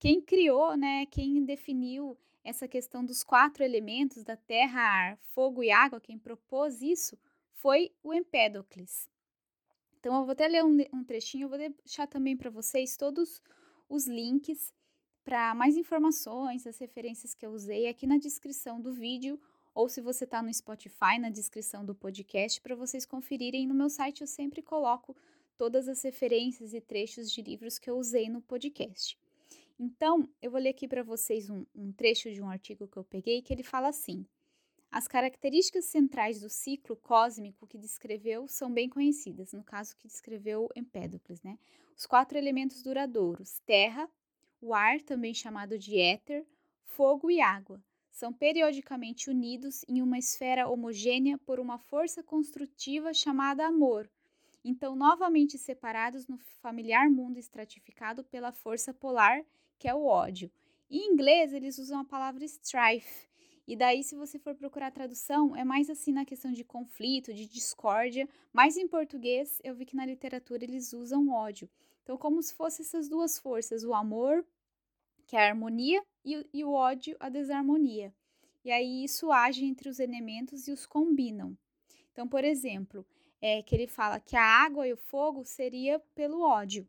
Quem 0.00 0.18
criou, 0.22 0.78
né, 0.78 1.04
quem 1.04 1.44
definiu 1.44 2.16
essa 2.42 2.66
questão 2.66 3.04
dos 3.04 3.22
quatro 3.22 3.62
elementos 3.62 4.24
da 4.24 4.34
terra, 4.34 4.80
ar, 4.80 5.18
fogo 5.34 5.62
e 5.62 5.70
água, 5.70 6.00
quem 6.00 6.18
propôs 6.18 6.80
isso 6.80 7.18
foi 7.52 7.92
o 8.02 8.14
Empédocles. 8.14 9.06
Então, 9.98 10.16
eu 10.16 10.24
vou 10.24 10.32
até 10.32 10.48
ler 10.48 10.64
um, 10.64 10.78
um 10.94 11.04
trechinho, 11.04 11.44
eu 11.44 11.48
vou 11.50 11.58
deixar 11.58 12.06
também 12.06 12.34
para 12.34 12.48
vocês 12.48 12.96
todos 12.96 13.42
os 13.90 14.06
links 14.06 14.72
para 15.22 15.54
mais 15.54 15.76
informações, 15.76 16.66
as 16.66 16.78
referências 16.78 17.34
que 17.34 17.44
eu 17.44 17.50
usei 17.50 17.86
aqui 17.86 18.06
na 18.06 18.16
descrição 18.16 18.80
do 18.80 18.94
vídeo, 18.94 19.38
ou 19.74 19.86
se 19.86 20.00
você 20.00 20.24
está 20.24 20.42
no 20.42 20.52
Spotify, 20.52 21.18
na 21.20 21.28
descrição 21.28 21.84
do 21.84 21.94
podcast, 21.94 22.58
para 22.62 22.74
vocês 22.74 23.04
conferirem. 23.04 23.66
No 23.66 23.74
meu 23.74 23.90
site 23.90 24.22
eu 24.22 24.26
sempre 24.26 24.62
coloco 24.62 25.14
todas 25.58 25.88
as 25.88 26.00
referências 26.00 26.72
e 26.72 26.80
trechos 26.80 27.30
de 27.30 27.42
livros 27.42 27.78
que 27.78 27.90
eu 27.90 27.98
usei 27.98 28.30
no 28.30 28.40
podcast. 28.40 29.18
Então, 29.82 30.28
eu 30.42 30.50
vou 30.50 30.60
ler 30.60 30.68
aqui 30.68 30.86
para 30.86 31.02
vocês 31.02 31.48
um, 31.48 31.64
um 31.74 31.90
trecho 31.90 32.30
de 32.30 32.42
um 32.42 32.50
artigo 32.50 32.86
que 32.86 32.98
eu 32.98 33.02
peguei 33.02 33.40
que 33.40 33.50
ele 33.50 33.62
fala 33.62 33.88
assim: 33.88 34.26
As 34.90 35.08
características 35.08 35.86
centrais 35.86 36.38
do 36.38 36.50
ciclo 36.50 36.94
cósmico 36.96 37.66
que 37.66 37.78
descreveu 37.78 38.46
são 38.46 38.70
bem 38.70 38.90
conhecidas, 38.90 39.54
no 39.54 39.64
caso 39.64 39.96
que 39.96 40.06
descreveu 40.06 40.68
Empédocles, 40.76 41.40
né? 41.40 41.58
Os 41.96 42.04
quatro 42.04 42.36
elementos 42.36 42.82
duradouros: 42.82 43.58
terra, 43.60 44.06
o 44.60 44.74
ar, 44.74 45.00
também 45.00 45.32
chamado 45.32 45.78
de 45.78 45.98
éter, 45.98 46.46
fogo 46.84 47.30
e 47.30 47.40
água, 47.40 47.82
são 48.10 48.34
periodicamente 48.34 49.30
unidos 49.30 49.82
em 49.88 50.02
uma 50.02 50.18
esfera 50.18 50.68
homogênea 50.68 51.38
por 51.38 51.58
uma 51.58 51.78
força 51.78 52.22
construtiva 52.22 53.14
chamada 53.14 53.66
amor, 53.66 54.10
então 54.62 54.94
novamente 54.94 55.56
separados 55.56 56.26
no 56.26 56.36
familiar 56.60 57.08
mundo 57.08 57.38
estratificado 57.38 58.22
pela 58.24 58.52
força 58.52 58.92
polar 58.92 59.42
que 59.80 59.88
é 59.88 59.94
o 59.94 60.04
ódio. 60.04 60.52
Em 60.90 61.10
inglês, 61.10 61.52
eles 61.54 61.78
usam 61.78 62.00
a 62.00 62.04
palavra 62.04 62.44
strife. 62.44 63.28
E 63.66 63.74
daí, 63.74 64.02
se 64.04 64.14
você 64.14 64.38
for 64.38 64.54
procurar 64.54 64.88
a 64.88 64.90
tradução, 64.90 65.56
é 65.56 65.64
mais 65.64 65.88
assim 65.88 66.12
na 66.12 66.24
questão 66.24 66.52
de 66.52 66.62
conflito, 66.62 67.32
de 67.32 67.46
discórdia. 67.46 68.28
Mas 68.52 68.76
em 68.76 68.86
português, 68.86 69.58
eu 69.64 69.74
vi 69.74 69.86
que 69.86 69.96
na 69.96 70.04
literatura 70.04 70.64
eles 70.64 70.92
usam 70.92 71.30
ódio. 71.30 71.68
Então, 72.02 72.18
como 72.18 72.42
se 72.42 72.54
fossem 72.54 72.84
essas 72.84 73.08
duas 73.08 73.38
forças, 73.38 73.82
o 73.82 73.94
amor, 73.94 74.44
que 75.26 75.34
é 75.34 75.46
a 75.46 75.48
harmonia, 75.48 76.04
e, 76.24 76.46
e 76.52 76.64
o 76.64 76.72
ódio, 76.72 77.16
a 77.18 77.28
desarmonia. 77.28 78.12
E 78.62 78.70
aí 78.70 79.04
isso 79.04 79.32
age 79.32 79.64
entre 79.64 79.88
os 79.88 79.98
elementos 79.98 80.68
e 80.68 80.72
os 80.72 80.84
combinam. 80.84 81.56
Então, 82.12 82.28
por 82.28 82.44
exemplo, 82.44 83.06
é 83.40 83.62
que 83.62 83.74
ele 83.74 83.86
fala 83.86 84.20
que 84.20 84.36
a 84.36 84.44
água 84.44 84.86
e 84.86 84.92
o 84.92 84.98
fogo 84.98 85.44
seria 85.44 85.98
pelo 86.14 86.42
ódio, 86.42 86.86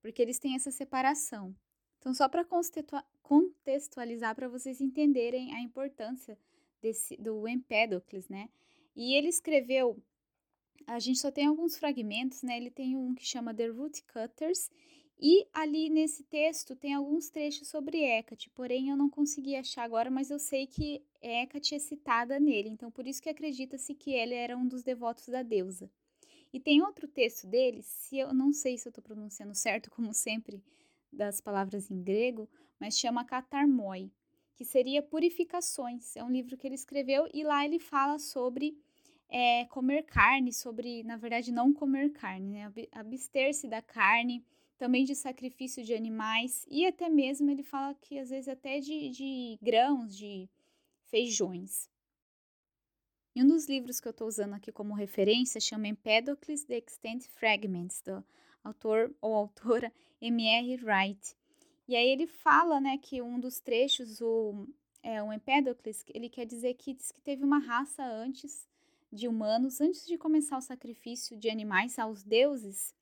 porque 0.00 0.22
eles 0.22 0.38
têm 0.38 0.54
essa 0.54 0.70
separação. 0.70 1.54
Então, 2.04 2.12
só 2.12 2.28
para 2.28 2.46
contextualizar, 3.22 4.34
para 4.34 4.46
vocês 4.46 4.78
entenderem 4.78 5.54
a 5.54 5.60
importância 5.62 6.38
desse, 6.82 7.16
do 7.16 7.48
Empédocles, 7.48 8.28
né? 8.28 8.50
E 8.94 9.14
ele 9.14 9.28
escreveu, 9.28 9.96
a 10.86 10.98
gente 10.98 11.18
só 11.18 11.30
tem 11.30 11.46
alguns 11.46 11.78
fragmentos, 11.78 12.42
né? 12.42 12.58
Ele 12.58 12.70
tem 12.70 12.94
um 12.94 13.14
que 13.14 13.24
chama 13.24 13.54
The 13.54 13.68
Root 13.68 14.02
Cutters, 14.02 14.70
e 15.18 15.46
ali 15.50 15.88
nesse 15.88 16.24
texto 16.24 16.76
tem 16.76 16.92
alguns 16.92 17.30
trechos 17.30 17.68
sobre 17.68 18.04
Hecate, 18.04 18.50
porém 18.50 18.90
eu 18.90 18.96
não 18.98 19.08
consegui 19.08 19.56
achar 19.56 19.84
agora, 19.84 20.10
mas 20.10 20.30
eu 20.30 20.38
sei 20.38 20.66
que 20.66 21.02
Hecate 21.22 21.74
é 21.74 21.78
citada 21.78 22.38
nele, 22.38 22.68
então 22.68 22.90
por 22.90 23.06
isso 23.06 23.22
que 23.22 23.30
acredita-se 23.30 23.94
que 23.94 24.12
ele 24.12 24.34
era 24.34 24.58
um 24.58 24.68
dos 24.68 24.82
devotos 24.82 25.28
da 25.28 25.42
deusa. 25.42 25.90
E 26.52 26.60
tem 26.60 26.82
outro 26.82 27.08
texto 27.08 27.46
dele, 27.46 27.82
se 27.82 28.18
eu 28.18 28.34
não 28.34 28.52
sei 28.52 28.76
se 28.76 28.86
eu 28.86 28.90
estou 28.90 29.02
pronunciando 29.02 29.54
certo, 29.54 29.88
como 29.96 30.12
sempre, 30.12 30.62
das 31.14 31.40
palavras 31.40 31.90
em 31.90 32.02
grego, 32.02 32.48
mas 32.78 32.98
chama 32.98 33.24
Catarmoi, 33.24 34.10
que 34.54 34.64
seria 34.64 35.02
Purificações. 35.02 36.16
É 36.16 36.22
um 36.22 36.30
livro 36.30 36.56
que 36.56 36.66
ele 36.66 36.74
escreveu 36.74 37.28
e 37.32 37.42
lá 37.42 37.64
ele 37.64 37.78
fala 37.78 38.18
sobre 38.18 38.76
é, 39.28 39.64
comer 39.66 40.04
carne, 40.04 40.52
sobre, 40.52 41.02
na 41.02 41.16
verdade, 41.16 41.50
não 41.50 41.72
comer 41.72 42.10
carne, 42.10 42.50
né? 42.50 42.72
abster-se 42.92 43.66
da 43.68 43.80
carne, 43.80 44.44
também 44.76 45.04
de 45.04 45.14
sacrifício 45.14 45.84
de 45.84 45.94
animais 45.94 46.66
e 46.68 46.84
até 46.84 47.08
mesmo 47.08 47.50
ele 47.50 47.62
fala 47.62 47.94
que 47.94 48.18
às 48.18 48.30
vezes 48.30 48.48
até 48.48 48.80
de, 48.80 49.08
de 49.10 49.58
grãos, 49.62 50.16
de 50.16 50.48
feijões. 51.06 51.88
E 53.34 53.42
um 53.42 53.48
dos 53.48 53.66
livros 53.66 53.98
que 53.98 54.06
eu 54.06 54.12
estou 54.12 54.28
usando 54.28 54.54
aqui 54.54 54.70
como 54.70 54.94
referência 54.94 55.60
chama 55.60 55.88
Empedocles 55.88 56.64
The 56.64 56.78
Extant 56.78 57.24
Fragments, 57.28 58.00
do 58.00 58.24
autor 58.64 59.14
ou 59.20 59.34
autora 59.34 59.92
M.R. 60.20 60.76
Wright. 60.82 61.36
E 61.86 61.94
aí 61.94 62.08
ele 62.08 62.26
fala, 62.26 62.80
né, 62.80 62.96
que 62.96 63.20
um 63.20 63.38
dos 63.38 63.60
trechos, 63.60 64.20
o, 64.22 64.66
é, 65.02 65.22
o 65.22 65.32
Empédocles, 65.32 66.02
ele 66.08 66.30
quer 66.30 66.46
dizer 66.46 66.74
que 66.74 66.94
diz 66.94 67.12
que 67.12 67.20
teve 67.20 67.44
uma 67.44 67.58
raça 67.58 68.02
antes 68.02 68.66
de 69.12 69.28
humanos, 69.28 69.80
antes 69.80 70.06
de 70.06 70.16
começar 70.16 70.56
o 70.56 70.62
sacrifício 70.62 71.36
de 71.36 71.50
animais 71.50 71.98
aos 71.98 72.22
deuses, 72.22 72.94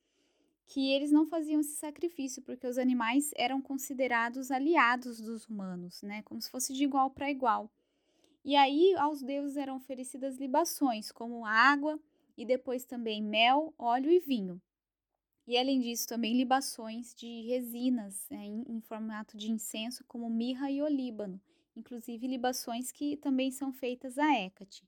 que 0.67 0.91
eles 0.91 1.13
não 1.13 1.27
faziam 1.27 1.61
esse 1.61 1.77
sacrifício 1.77 2.43
porque 2.43 2.67
os 2.67 2.77
animais 2.77 3.31
eram 3.37 3.63
considerados 3.63 4.51
aliados 4.51 5.21
dos 5.21 5.47
humanos, 5.47 6.03
né, 6.03 6.23
como 6.23 6.43
se 6.43 6.51
fosse 6.51 6.73
de 6.73 6.83
igual 6.83 7.11
para 7.11 7.31
igual. 7.31 7.71
E 8.45 8.57
aí 8.57 8.95
aos 8.97 9.23
deuses 9.23 9.57
eram 9.57 9.77
oferecidas 9.77 10.37
libações, 10.37 11.13
como 11.13 11.47
água 11.47 12.01
e 12.37 12.45
depois 12.45 12.85
também 12.85 13.23
mel, 13.23 13.73
óleo 13.79 14.11
e 14.11 14.19
vinho. 14.19 14.61
E 15.47 15.59
além 15.59 15.81
disso, 15.81 16.07
também 16.07 16.37
libações 16.37 17.15
de 17.15 17.43
resinas 17.43 18.27
né, 18.31 18.45
em, 18.45 18.65
em, 18.69 18.81
formato 18.81 19.37
de 19.37 19.51
incenso, 19.51 20.05
como 20.07 20.31
mirra 20.31 20.71
e 20.71 20.81
olíbano, 20.81 21.41
inclusive 21.77 22.27
libações 22.27 22.93
que 22.93 23.17
também 23.17 23.51
são 23.51 23.73
feitas 23.73 24.19
a 24.19 24.33
Hecate. 24.33 24.85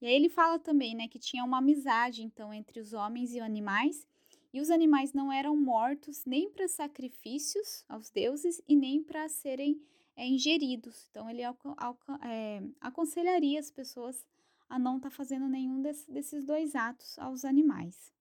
E 0.00 0.06
aí 0.06 0.14
ele 0.14 0.28
fala 0.28 0.58
também 0.58 0.94
né, 0.94 1.08
que 1.08 1.18
tinha 1.18 1.44
uma 1.44 1.58
amizade 1.58 2.22
então 2.22 2.54
entre 2.54 2.80
os 2.80 2.92
homens 2.92 3.34
e 3.34 3.38
os 3.38 3.42
animais, 3.42 4.06
e 4.52 4.60
os 4.60 4.70
animais 4.70 5.12
não 5.12 5.32
eram 5.32 5.56
mortos 5.56 6.24
nem 6.24 6.50
para 6.50 6.66
sacrifícios 6.68 7.84
aos 7.88 8.10
deuses 8.10 8.60
e 8.66 8.74
nem 8.74 9.02
para 9.02 9.28
serem 9.28 9.80
é, 10.16 10.26
ingeridos. 10.26 11.06
Então 11.10 11.28
ele 11.28 11.42
é, 11.42 12.62
aconselharia 12.80 13.60
as 13.60 13.70
pessoas 13.70 14.26
a 14.68 14.78
não 14.78 14.96
estar 14.96 15.10
tá 15.10 15.16
fazendo 15.16 15.48
nenhum 15.48 15.82
desse, 15.82 16.10
desses 16.10 16.44
dois 16.44 16.74
atos 16.74 17.18
aos 17.18 17.44
animais. 17.44 18.12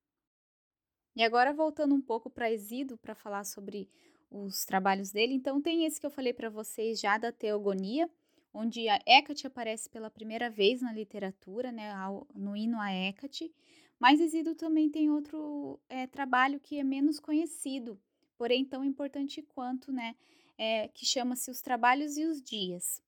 E 1.15 1.23
agora 1.23 1.53
voltando 1.53 1.93
um 1.93 2.01
pouco 2.01 2.29
para 2.29 2.51
Exído 2.51 2.97
para 2.97 3.15
falar 3.15 3.43
sobre 3.43 3.89
os 4.31 4.63
trabalhos 4.63 5.11
dele, 5.11 5.33
então 5.33 5.61
tem 5.61 5.85
esse 5.85 5.99
que 5.99 6.05
eu 6.05 6.11
falei 6.11 6.33
para 6.33 6.49
vocês 6.49 6.99
já 6.99 7.17
da 7.17 7.31
Teogonia, 7.31 8.09
onde 8.53 8.87
a 8.87 8.99
Hecate 9.05 9.47
aparece 9.47 9.89
pela 9.89 10.09
primeira 10.09 10.49
vez 10.49 10.81
na 10.81 10.93
literatura, 10.93 11.71
né, 11.71 11.91
no 12.35 12.55
hino 12.55 12.79
a 12.79 12.91
Hecate, 12.91 13.51
mas 13.99 14.19
Exído 14.19 14.55
também 14.55 14.89
tem 14.89 15.09
outro 15.09 15.79
é, 15.89 16.07
trabalho 16.07 16.59
que 16.59 16.79
é 16.79 16.83
menos 16.83 17.19
conhecido, 17.19 17.99
porém 18.37 18.63
tão 18.63 18.83
importante 18.83 19.41
quanto, 19.41 19.91
né, 19.91 20.15
é, 20.57 20.87
que 20.89 21.05
chama-se 21.05 21.51
Os 21.51 21.61
Trabalhos 21.61 22.17
e 22.17 22.25
os 22.25 22.41
Dias. 22.41 23.01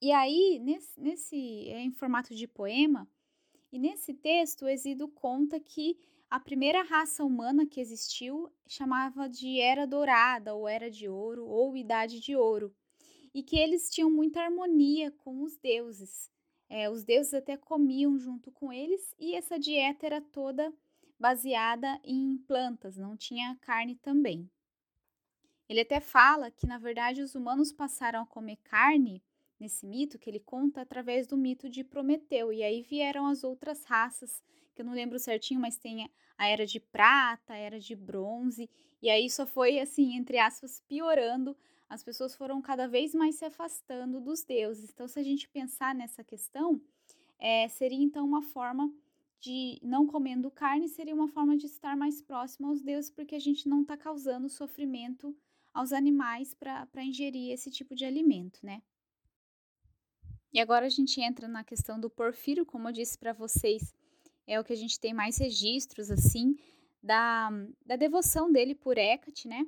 E 0.00 0.12
aí, 0.12 0.60
nesse, 0.62 1.00
nesse 1.00 1.68
é 1.68 1.80
em 1.80 1.90
formato 1.90 2.34
de 2.34 2.46
poema, 2.46 3.08
e 3.72 3.78
nesse 3.78 4.14
texto, 4.14 4.66
Exído 4.68 5.08
conta 5.08 5.58
que 5.58 5.98
a 6.30 6.38
primeira 6.38 6.82
raça 6.82 7.24
humana 7.24 7.66
que 7.66 7.80
existiu 7.80 8.52
chamava 8.66 9.28
de 9.28 9.60
Era 9.60 9.86
Dourada, 9.86 10.54
ou 10.54 10.68
Era 10.68 10.90
de 10.90 11.08
Ouro, 11.08 11.46
ou 11.46 11.76
Idade 11.76 12.20
de 12.20 12.36
Ouro, 12.36 12.74
e 13.32 13.42
que 13.42 13.56
eles 13.56 13.88
tinham 13.88 14.10
muita 14.10 14.42
harmonia 14.42 15.10
com 15.10 15.42
os 15.42 15.56
deuses. 15.56 16.30
É, 16.68 16.90
os 16.90 17.02
deuses 17.02 17.32
até 17.32 17.56
comiam 17.56 18.18
junto 18.18 18.52
com 18.52 18.70
eles, 18.70 19.14
e 19.18 19.34
essa 19.34 19.58
dieta 19.58 20.04
era 20.04 20.20
toda 20.20 20.72
baseada 21.18 21.98
em 22.04 22.36
plantas, 22.46 22.98
não 22.98 23.16
tinha 23.16 23.56
carne 23.62 23.96
também. 23.96 24.50
Ele 25.66 25.80
até 25.80 25.98
fala 25.98 26.50
que, 26.50 26.66
na 26.66 26.78
verdade, 26.78 27.22
os 27.22 27.34
humanos 27.34 27.72
passaram 27.72 28.22
a 28.22 28.26
comer 28.26 28.56
carne 28.64 29.22
nesse 29.58 29.86
mito, 29.86 30.18
que 30.18 30.28
ele 30.28 30.40
conta 30.40 30.82
através 30.82 31.26
do 31.26 31.36
mito 31.36 31.68
de 31.68 31.82
Prometeu, 31.82 32.52
e 32.52 32.62
aí 32.62 32.82
vieram 32.82 33.26
as 33.26 33.42
outras 33.42 33.84
raças, 33.84 34.42
que 34.78 34.82
eu 34.82 34.86
não 34.86 34.92
lembro 34.94 35.18
certinho, 35.18 35.58
mas 35.60 35.76
tem 35.76 36.08
a 36.36 36.46
era 36.46 36.64
de 36.64 36.78
prata, 36.78 37.54
a 37.54 37.56
era 37.56 37.80
de 37.80 37.96
bronze, 37.96 38.70
e 39.02 39.10
aí 39.10 39.28
só 39.28 39.44
foi, 39.44 39.80
assim, 39.80 40.14
entre 40.14 40.38
aspas, 40.38 40.80
piorando 40.86 41.56
as 41.88 42.04
pessoas 42.04 42.36
foram 42.36 42.62
cada 42.62 42.86
vez 42.86 43.12
mais 43.12 43.34
se 43.34 43.44
afastando 43.44 44.20
dos 44.20 44.44
deuses. 44.44 44.90
Então, 44.90 45.08
se 45.08 45.18
a 45.18 45.22
gente 45.22 45.48
pensar 45.48 45.94
nessa 45.94 46.22
questão, 46.22 46.80
é, 47.40 47.66
seria 47.66 47.98
então 47.98 48.24
uma 48.24 48.42
forma 48.42 48.92
de 49.40 49.80
não 49.82 50.06
comendo 50.06 50.48
carne, 50.50 50.88
seria 50.88 51.14
uma 51.14 51.28
forma 51.28 51.56
de 51.56 51.66
estar 51.66 51.96
mais 51.96 52.22
próximo 52.22 52.68
aos 52.68 52.80
deuses, 52.80 53.10
porque 53.10 53.34
a 53.34 53.40
gente 53.40 53.68
não 53.68 53.82
está 53.82 53.96
causando 53.96 54.48
sofrimento 54.48 55.36
aos 55.74 55.92
animais 55.92 56.54
para 56.54 57.02
ingerir 57.02 57.52
esse 57.52 57.70
tipo 57.70 57.96
de 57.96 58.04
alimento, 58.04 58.60
né? 58.62 58.80
E 60.52 60.60
agora 60.60 60.86
a 60.86 60.90
gente 60.90 61.20
entra 61.20 61.48
na 61.48 61.64
questão 61.64 61.98
do 61.98 62.08
Porfírio, 62.08 62.64
como 62.64 62.88
eu 62.88 62.92
disse 62.92 63.18
para 63.18 63.32
vocês, 63.32 63.94
é 64.48 64.58
o 64.58 64.64
que 64.64 64.72
a 64.72 64.76
gente 64.76 64.98
tem 64.98 65.12
mais 65.12 65.36
registros, 65.36 66.10
assim, 66.10 66.56
da, 67.02 67.50
da 67.84 67.96
devoção 67.96 68.50
dele 68.50 68.74
por 68.74 68.96
Hecate, 68.96 69.46
né? 69.46 69.64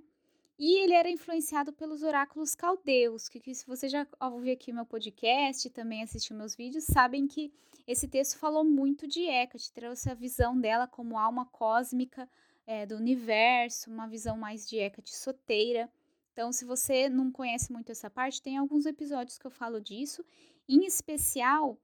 E 0.58 0.82
ele 0.82 0.94
era 0.94 1.08
influenciado 1.08 1.72
pelos 1.72 2.02
oráculos 2.02 2.54
caldeus, 2.54 3.28
que, 3.28 3.40
que 3.40 3.54
se 3.54 3.66
você 3.66 3.88
já 3.88 4.06
ouviu 4.20 4.52
aqui 4.52 4.72
meu 4.72 4.84
podcast 4.84 5.70
também 5.70 6.02
assistiu 6.02 6.36
meus 6.36 6.54
vídeos, 6.54 6.84
sabem 6.84 7.26
que 7.26 7.52
esse 7.86 8.08
texto 8.08 8.38
falou 8.38 8.64
muito 8.64 9.06
de 9.06 9.22
Hecate, 9.22 9.72
trouxe 9.72 10.10
a 10.10 10.14
visão 10.14 10.58
dela 10.58 10.86
como 10.86 11.18
alma 11.18 11.46
cósmica 11.46 12.28
é, 12.66 12.84
do 12.84 12.96
universo, 12.96 13.90
uma 13.90 14.06
visão 14.06 14.36
mais 14.36 14.68
de 14.68 14.76
Hecate 14.76 15.14
soteira. 15.14 15.90
Então, 16.32 16.52
se 16.52 16.64
você 16.64 17.08
não 17.08 17.30
conhece 17.30 17.72
muito 17.72 17.90
essa 17.90 18.08
parte, 18.08 18.42
tem 18.42 18.56
alguns 18.56 18.86
episódios 18.86 19.38
que 19.38 19.46
eu 19.46 19.50
falo 19.50 19.80
disso. 19.80 20.24
Em 20.68 20.84
especial, 20.84 21.78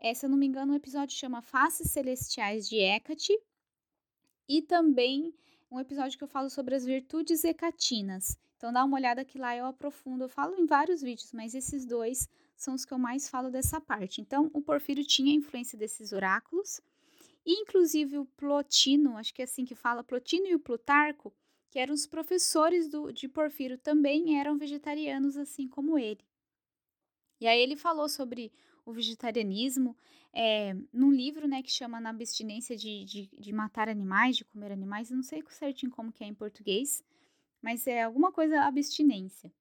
é, 0.00 0.14
se 0.14 0.24
eu 0.24 0.30
não 0.30 0.38
me 0.38 0.46
engano, 0.46 0.72
o 0.72 0.74
um 0.74 0.76
episódio 0.76 1.16
chama 1.16 1.42
Faces 1.42 1.90
Celestiais 1.90 2.68
de 2.68 2.76
Hecate. 2.76 3.38
E 4.48 4.62
também 4.62 5.34
um 5.70 5.78
episódio 5.78 6.16
que 6.18 6.24
eu 6.24 6.28
falo 6.28 6.48
sobre 6.50 6.74
as 6.74 6.84
virtudes 6.84 7.44
hecatinas. 7.44 8.36
Então 8.56 8.72
dá 8.72 8.84
uma 8.84 8.96
olhada 8.96 9.24
que 9.24 9.38
lá 9.38 9.56
eu 9.56 9.66
aprofundo. 9.66 10.24
Eu 10.24 10.28
falo 10.28 10.56
em 10.58 10.66
vários 10.66 11.02
vídeos, 11.02 11.32
mas 11.32 11.54
esses 11.54 11.84
dois 11.84 12.28
são 12.56 12.74
os 12.74 12.84
que 12.84 12.92
eu 12.92 12.98
mais 12.98 13.28
falo 13.28 13.50
dessa 13.50 13.80
parte. 13.80 14.20
Então 14.20 14.50
o 14.52 14.60
Porfírio 14.60 15.04
tinha 15.04 15.34
influência 15.34 15.78
desses 15.78 16.12
oráculos. 16.12 16.80
E 17.44 17.60
inclusive 17.62 18.18
o 18.18 18.24
Plotino, 18.24 19.16
acho 19.16 19.32
que 19.32 19.42
é 19.42 19.44
assim 19.44 19.64
que 19.64 19.74
fala, 19.74 20.04
Plotino 20.04 20.46
e 20.46 20.54
o 20.54 20.58
Plutarco, 20.58 21.32
que 21.70 21.78
eram 21.78 21.94
os 21.94 22.06
professores 22.06 22.88
do, 22.88 23.12
de 23.12 23.28
Porfírio, 23.28 23.78
também 23.78 24.38
eram 24.38 24.58
vegetarianos 24.58 25.36
assim 25.36 25.68
como 25.68 25.98
ele. 25.98 26.24
E 27.40 27.46
aí 27.46 27.58
ele 27.60 27.76
falou 27.76 28.08
sobre 28.08 28.52
o 28.84 28.92
vegetarianismo 28.92 29.96
é, 30.32 30.76
num 30.92 31.10
livro 31.10 31.48
né, 31.48 31.62
que 31.62 31.70
chama 31.70 32.00
Na 32.00 32.10
Abstinência 32.10 32.76
de, 32.76 33.04
de, 33.04 33.30
de, 33.38 33.52
Matar 33.52 33.88
Animais, 33.88 34.36
de 34.36 34.44
Comer 34.44 34.72
Animais, 34.72 35.10
não 35.10 35.22
sei 35.22 35.42
certinho 35.48 35.90
como 35.90 36.12
que 36.12 36.22
é 36.22 36.26
em 36.26 36.34
português, 36.34 37.04
mas 37.60 37.86
é 37.86 38.02
alguma 38.02 38.30
coisa 38.32 38.62
abstinência. 38.62 39.52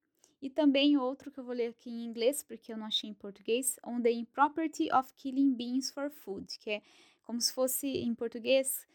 E 0.42 0.50
também 0.50 0.98
outro 0.98 1.32
que 1.32 1.40
eu 1.40 1.44
vou 1.44 1.54
ler 1.54 1.70
aqui 1.70 1.90
em 1.90 2.06
inglês, 2.06 2.44
porque 2.44 2.72
eu 2.72 2.78
não 2.78 2.86
achei 2.86 3.10
em 3.10 3.14
português, 3.14 3.78
On 3.86 4.02
the 4.02 4.12
Impropriety 4.12 4.90
of 4.94 5.12
Killing 5.16 5.54
Beings 5.54 5.92
for 5.92 6.10
Food, 6.10 6.58
que 6.60 6.70
é 6.70 6.82
como 7.24 7.42
se 7.42 7.54
fosse 7.54 7.88
em 7.88 8.16
português 8.16 8.88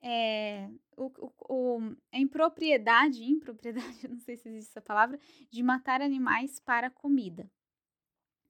é, 0.00 0.70
o, 0.96 1.10
o, 1.48 1.96
a 2.12 2.18
impropriedade, 2.18 3.24
impropriedade, 3.30 4.08
não 4.08 4.20
sei 4.20 4.36
se 4.36 4.48
existe 4.48 4.70
essa 4.70 4.80
palavra, 4.80 5.18
de 5.50 5.62
matar 5.62 6.00
animais 6.00 6.60
para 6.60 6.88
comida. 6.88 7.50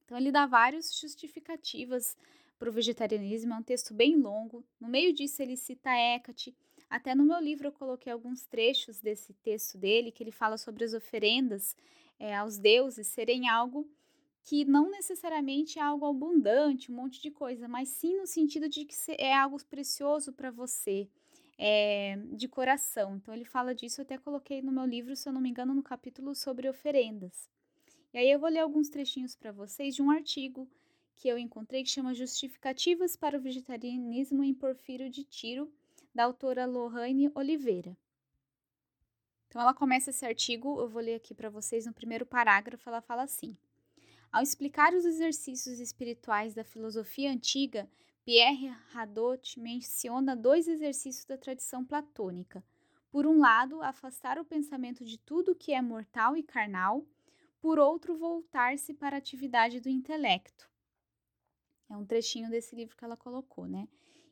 Então 0.07 0.17
ele 0.17 0.31
dá 0.31 0.45
várias 0.45 0.97
justificativas 0.97 2.15
para 2.57 2.69
o 2.69 2.71
vegetarianismo, 2.71 3.53
é 3.53 3.57
um 3.57 3.61
texto 3.61 3.93
bem 3.93 4.15
longo. 4.15 4.65
No 4.79 4.87
meio 4.87 5.11
disso 5.13 5.41
ele 5.41 5.57
cita 5.57 5.89
Hecate. 5.91 6.55
Até 6.89 7.13
no 7.13 7.25
meu 7.25 7.39
livro 7.41 7.67
eu 7.67 7.73
coloquei 7.73 8.11
alguns 8.13 8.45
trechos 8.45 9.01
desse 9.01 9.33
texto 9.33 9.77
dele, 9.77 10.09
que 10.09 10.23
ele 10.23 10.31
fala 10.31 10.57
sobre 10.57 10.85
as 10.85 10.93
oferendas 10.93 11.75
é, 12.17 12.33
aos 12.33 12.57
deuses 12.57 13.07
serem 13.07 13.49
algo 13.49 13.85
que 14.43 14.63
não 14.63 14.89
necessariamente 14.89 15.77
é 15.77 15.81
algo 15.81 16.05
abundante, 16.05 16.89
um 16.89 16.95
monte 16.95 17.21
de 17.21 17.29
coisa, 17.29 17.67
mas 17.67 17.89
sim 17.89 18.15
no 18.15 18.25
sentido 18.25 18.69
de 18.69 18.85
que 18.85 18.95
é 19.17 19.35
algo 19.35 19.61
precioso 19.65 20.31
para 20.31 20.49
você, 20.49 21.09
é, 21.57 22.17
de 22.31 22.47
coração. 22.47 23.17
Então 23.17 23.33
ele 23.33 23.43
fala 23.43 23.75
disso, 23.75 23.99
eu 23.99 24.03
até 24.03 24.17
coloquei 24.17 24.61
no 24.61 24.71
meu 24.71 24.85
livro, 24.85 25.17
se 25.17 25.27
eu 25.27 25.33
não 25.33 25.41
me 25.41 25.49
engano, 25.49 25.73
no 25.73 25.83
capítulo 25.83 26.33
sobre 26.33 26.69
oferendas. 26.69 27.49
E 28.13 28.17
aí 28.17 28.31
eu 28.31 28.39
vou 28.39 28.49
ler 28.49 28.59
alguns 28.59 28.89
trechinhos 28.89 29.35
para 29.35 29.51
vocês 29.51 29.95
de 29.95 30.01
um 30.01 30.09
artigo 30.09 30.67
que 31.15 31.27
eu 31.27 31.37
encontrei 31.37 31.83
que 31.83 31.89
chama 31.89 32.13
Justificativas 32.13 33.15
para 33.15 33.37
o 33.37 33.41
Vegetarianismo 33.41 34.43
em 34.43 34.53
Porfírio 34.53 35.09
de 35.09 35.23
Tiro, 35.23 35.71
da 36.13 36.23
autora 36.23 36.65
Lohane 36.65 37.31
Oliveira. 37.35 37.97
Então 39.47 39.61
ela 39.61 39.73
começa 39.73 40.11
esse 40.11 40.25
artigo, 40.25 40.79
eu 40.79 40.87
vou 40.87 41.01
ler 41.01 41.15
aqui 41.15 41.33
para 41.33 41.49
vocês 41.49 41.85
no 41.85 41.93
primeiro 41.93 42.25
parágrafo, 42.25 42.87
ela 42.87 43.01
fala 43.01 43.23
assim: 43.23 43.57
Ao 44.31 44.43
explicar 44.43 44.93
os 44.93 45.05
exercícios 45.05 45.79
espirituais 45.79 46.53
da 46.53 46.63
filosofia 46.63 47.31
antiga, 47.31 47.89
Pierre 48.23 48.71
Hadot 48.93 49.59
menciona 49.59 50.35
dois 50.35 50.67
exercícios 50.67 51.25
da 51.25 51.37
tradição 51.37 51.83
platônica. 51.83 52.63
Por 53.09 53.25
um 53.25 53.39
lado, 53.39 53.81
afastar 53.81 54.37
o 54.37 54.45
pensamento 54.45 55.05
de 55.05 55.17
tudo 55.17 55.55
que 55.55 55.73
é 55.73 55.81
mortal 55.81 56.35
e 56.35 56.43
carnal, 56.43 57.05
por 57.67 57.79
outro, 57.79 58.15
voltar-se 58.15 58.93
para 58.93 59.17
a 59.17 59.19
atividade 59.19 59.81
do 59.81 59.89
intelecto. 59.89 60.71
É 61.89 61.97
um 61.97 62.05
trechinho 62.05 62.49
desse 62.49 62.73
livro 62.73 62.95
que 62.95 63.03
ela 63.03 63.17
colocou, 63.17 63.67
né? 63.67 63.89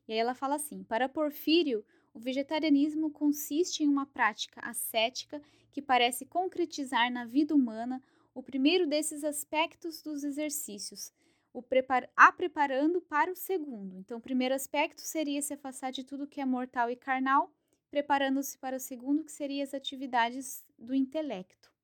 E 0.07 0.13
aí 0.13 0.17
ela 0.17 0.33
fala 0.33 0.55
assim: 0.55 0.85
para 0.85 1.09
Porfírio, 1.09 1.85
o 2.13 2.19
vegetarianismo 2.19 3.11
consiste 3.11 3.83
em 3.83 3.89
uma 3.89 4.05
prática 4.05 4.61
ascética 4.61 5.41
que 5.69 5.81
parece 5.81 6.25
concretizar 6.25 7.11
na 7.11 7.25
vida 7.25 7.53
humana 7.53 8.01
o 8.33 8.41
primeiro 8.41 8.87
desses 8.87 9.21
aspectos 9.25 10.01
dos 10.01 10.23
exercícios, 10.23 11.11
o 11.51 11.61
prepar 11.61 12.09
a 12.15 12.31
preparando 12.31 13.01
para 13.01 13.29
o 13.29 13.35
segundo. 13.35 13.97
Então, 13.97 14.17
o 14.17 14.21
primeiro 14.21 14.55
aspecto 14.55 15.01
seria 15.01 15.41
se 15.41 15.53
afastar 15.53 15.91
de 15.91 16.05
tudo 16.05 16.25
que 16.25 16.39
é 16.39 16.45
mortal 16.45 16.89
e 16.89 16.95
carnal, 16.95 17.53
preparando-se 17.91 18.57
para 18.57 18.77
o 18.77 18.79
segundo, 18.79 19.25
que 19.25 19.31
seria 19.33 19.65
as 19.65 19.73
atividades 19.73 20.63
do 20.79 20.95
intelecto. 20.95 21.74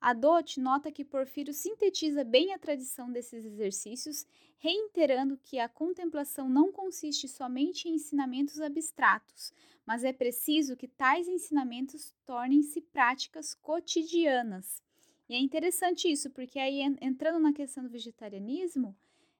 A 0.00 0.14
nota 0.56 0.90
que 0.90 1.04
Porfírio 1.04 1.52
sintetiza 1.52 2.24
bem 2.24 2.54
a 2.54 2.58
tradição 2.58 3.12
desses 3.12 3.44
exercícios, 3.44 4.26
reiterando 4.56 5.36
que 5.36 5.58
a 5.58 5.68
contemplação 5.68 6.48
não 6.48 6.72
consiste 6.72 7.28
somente 7.28 7.86
em 7.86 7.96
ensinamentos 7.96 8.62
abstratos, 8.62 9.52
mas 9.84 10.02
é 10.02 10.10
preciso 10.10 10.74
que 10.74 10.88
tais 10.88 11.28
ensinamentos 11.28 12.14
tornem-se 12.24 12.80
práticas 12.80 13.54
cotidianas. 13.54 14.82
E 15.28 15.34
é 15.34 15.38
interessante 15.38 16.10
isso, 16.10 16.30
porque 16.30 16.58
aí 16.58 16.80
entrando 17.00 17.38
na 17.38 17.52
questão 17.52 17.84
do 17.84 17.90
vegetarianismo, 17.90 18.96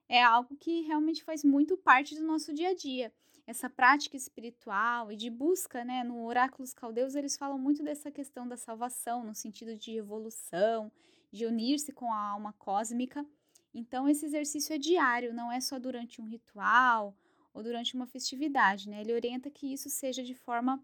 é 0.06 0.22
algo 0.22 0.56
que 0.56 0.82
realmente 0.82 1.24
faz 1.24 1.42
muito 1.42 1.74
parte 1.78 2.14
do 2.14 2.22
nosso 2.22 2.52
dia 2.52 2.68
a 2.68 2.74
dia 2.74 3.10
essa 3.46 3.68
prática 3.68 4.16
espiritual 4.16 5.10
e 5.10 5.16
de 5.16 5.30
busca, 5.30 5.84
né? 5.84 6.04
No 6.04 6.24
Oráculos 6.24 6.72
Caldeus, 6.72 7.14
eles 7.14 7.36
falam 7.36 7.58
muito 7.58 7.82
dessa 7.82 8.10
questão 8.10 8.46
da 8.46 8.56
salvação, 8.56 9.24
no 9.24 9.34
sentido 9.34 9.76
de 9.76 9.96
evolução, 9.96 10.90
de 11.32 11.46
unir-se 11.46 11.92
com 11.92 12.12
a 12.12 12.18
alma 12.18 12.52
cósmica. 12.54 13.24
Então, 13.72 14.08
esse 14.08 14.26
exercício 14.26 14.74
é 14.74 14.78
diário, 14.78 15.32
não 15.34 15.50
é 15.50 15.60
só 15.60 15.78
durante 15.78 16.20
um 16.20 16.26
ritual 16.26 17.16
ou 17.52 17.62
durante 17.62 17.94
uma 17.94 18.06
festividade, 18.06 18.88
né? 18.88 19.00
Ele 19.00 19.14
orienta 19.14 19.50
que 19.50 19.72
isso 19.72 19.88
seja 19.88 20.22
de 20.22 20.34
forma 20.34 20.82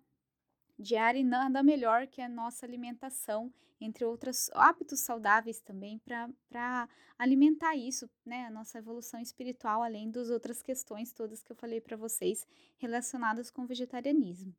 diária 0.79 1.19
e 1.19 1.25
nada 1.25 1.63
melhor 1.63 2.07
que 2.07 2.21
a 2.21 2.29
nossa 2.29 2.67
alimentação, 2.67 3.53
entre 3.81 4.05
outros 4.05 4.51
hábitos 4.55 5.01
saudáveis 5.01 5.61
também, 5.61 6.01
para 6.49 6.89
alimentar 7.19 7.75
isso, 7.77 8.09
né? 8.25 8.47
A 8.47 8.51
nossa 8.51 8.79
evolução 8.79 9.21
espiritual, 9.21 9.83
além 9.83 10.11
das 10.11 10.31
outras 10.31 10.63
questões 10.63 11.13
todas 11.13 11.43
que 11.43 11.53
eu 11.53 11.57
falei 11.57 11.81
para 11.81 11.97
vocês 11.97 12.47
relacionadas 12.77 13.51
com 13.51 13.63
o 13.63 13.67
vegetarianismo. 13.67 14.55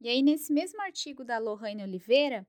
E 0.00 0.08
aí, 0.08 0.22
nesse 0.22 0.52
mesmo 0.52 0.80
artigo 0.82 1.24
da 1.24 1.38
Lohane 1.38 1.82
Oliveira, 1.82 2.46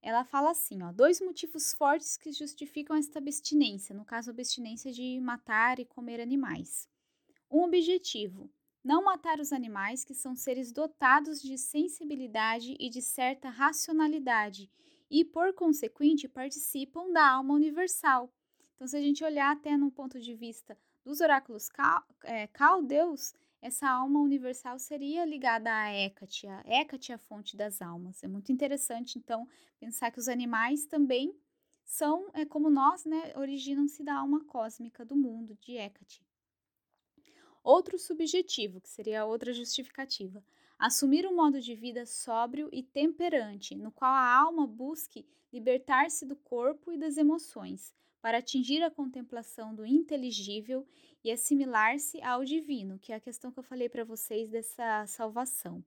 ela 0.00 0.24
fala 0.24 0.50
assim, 0.50 0.82
ó, 0.82 0.92
dois 0.92 1.20
motivos 1.20 1.72
fortes 1.72 2.16
que 2.16 2.32
justificam 2.32 2.96
esta 2.96 3.18
abstinência, 3.18 3.94
no 3.94 4.04
caso, 4.04 4.30
a 4.30 4.32
abstinência 4.32 4.92
de 4.92 5.20
matar 5.20 5.78
e 5.80 5.84
comer 5.84 6.20
animais. 6.20 6.88
Um 7.50 7.64
objetivo, 7.64 8.48
não 8.86 9.02
matar 9.02 9.40
os 9.40 9.52
animais, 9.52 10.04
que 10.04 10.14
são 10.14 10.36
seres 10.36 10.70
dotados 10.70 11.42
de 11.42 11.58
sensibilidade 11.58 12.76
e 12.78 12.88
de 12.88 13.02
certa 13.02 13.48
racionalidade, 13.48 14.70
e, 15.10 15.24
por 15.24 15.52
consequente, 15.54 16.28
participam 16.28 17.10
da 17.12 17.32
alma 17.32 17.52
universal. 17.52 18.32
Então, 18.74 18.86
se 18.86 18.96
a 18.96 19.00
gente 19.00 19.24
olhar 19.24 19.50
até 19.50 19.76
no 19.76 19.90
ponto 19.90 20.20
de 20.20 20.34
vista 20.34 20.78
dos 21.04 21.20
oráculos 21.20 21.68
é, 22.22 22.46
caldeus, 22.46 23.34
essa 23.60 23.88
alma 23.88 24.20
universal 24.20 24.78
seria 24.78 25.24
ligada 25.24 25.72
à 25.72 25.92
Hecate. 25.92 26.46
A 26.46 26.62
Hecate 26.64 27.10
é 27.10 27.16
a 27.16 27.18
fonte 27.18 27.56
das 27.56 27.82
almas. 27.82 28.22
É 28.22 28.28
muito 28.28 28.52
interessante, 28.52 29.18
então, 29.18 29.48
pensar 29.80 30.12
que 30.12 30.20
os 30.20 30.28
animais 30.28 30.86
também 30.86 31.34
são, 31.84 32.28
é 32.34 32.44
como 32.44 32.70
nós, 32.70 33.04
né, 33.04 33.32
originam-se 33.36 34.04
da 34.04 34.16
alma 34.16 34.44
cósmica 34.44 35.04
do 35.04 35.16
mundo, 35.16 35.56
de 35.60 35.76
Hecate. 35.76 36.25
Outro 37.66 37.98
subjetivo, 37.98 38.80
que 38.80 38.88
seria 38.88 39.26
outra 39.26 39.52
justificativa, 39.52 40.40
assumir 40.78 41.26
um 41.26 41.34
modo 41.34 41.60
de 41.60 41.74
vida 41.74 42.06
sóbrio 42.06 42.68
e 42.70 42.80
temperante, 42.80 43.74
no 43.74 43.90
qual 43.90 44.12
a 44.12 44.36
alma 44.36 44.68
busque 44.68 45.26
libertar-se 45.52 46.24
do 46.24 46.36
corpo 46.36 46.92
e 46.92 46.96
das 46.96 47.16
emoções, 47.16 47.92
para 48.22 48.38
atingir 48.38 48.84
a 48.84 48.90
contemplação 48.90 49.74
do 49.74 49.84
inteligível 49.84 50.86
e 51.24 51.32
assimilar-se 51.32 52.22
ao 52.22 52.44
divino, 52.44 53.00
que 53.00 53.12
é 53.12 53.16
a 53.16 53.20
questão 53.20 53.50
que 53.50 53.58
eu 53.58 53.64
falei 53.64 53.88
para 53.88 54.04
vocês 54.04 54.48
dessa 54.48 55.04
salvação. 55.08 55.84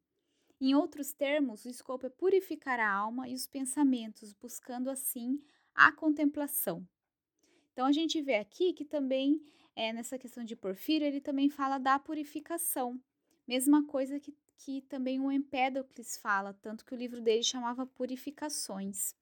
Em 0.60 0.76
outros 0.76 1.14
termos, 1.14 1.64
o 1.64 1.70
escopo 1.70 2.08
é 2.08 2.10
purificar 2.10 2.78
a 2.82 2.92
alma 2.92 3.30
e 3.30 3.34
os 3.34 3.48
pensamentos, 3.48 4.34
buscando 4.34 4.90
assim 4.90 5.42
a 5.74 5.94
contemplação. 5.94 6.86
Então 7.72 7.86
a 7.86 7.94
gente 7.94 8.22
vê 8.22 8.36
aqui 8.36 8.74
que 8.74 8.84
também 8.84 9.42
é, 9.76 9.94
nessa 9.94 10.18
questão 10.18 10.44
de 10.44 10.56
Porfírio, 10.56 11.08
ele 11.08 11.22
também 11.22 11.50
fala 11.50 11.78
da 11.78 11.98
purificação. 11.98 13.00
Mesma 13.48 13.86
coisa 13.86 14.20
que, 14.20 14.36
que 14.58 14.82
também 14.82 15.20
o 15.20 15.32
Empédocles 15.32 16.18
fala, 16.18 16.54
tanto 16.54 16.86
que 16.86 16.94
o 16.94 16.98
livro 16.98 17.22
dele 17.22 17.44
chamava 17.44 17.86
Purificações. 17.86 19.16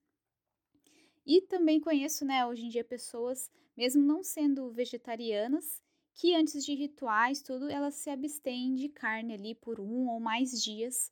E 1.25 1.41
também 1.41 1.79
conheço, 1.79 2.23
né, 2.25 2.45
hoje 2.45 2.65
em 2.65 2.69
dia, 2.69 2.83
pessoas, 2.83 3.51
mesmo 3.75 4.01
não 4.01 4.23
sendo 4.23 4.71
vegetarianas, 4.71 5.83
que 6.15 6.33
antes 6.33 6.65
de 6.65 6.73
rituais, 6.73 7.41
tudo, 7.41 7.69
elas 7.69 7.95
se 7.95 8.09
abstêm 8.09 8.73
de 8.73 8.89
carne 8.89 9.33
ali 9.33 9.53
por 9.53 9.79
um 9.79 10.07
ou 10.07 10.19
mais 10.19 10.63
dias. 10.63 11.11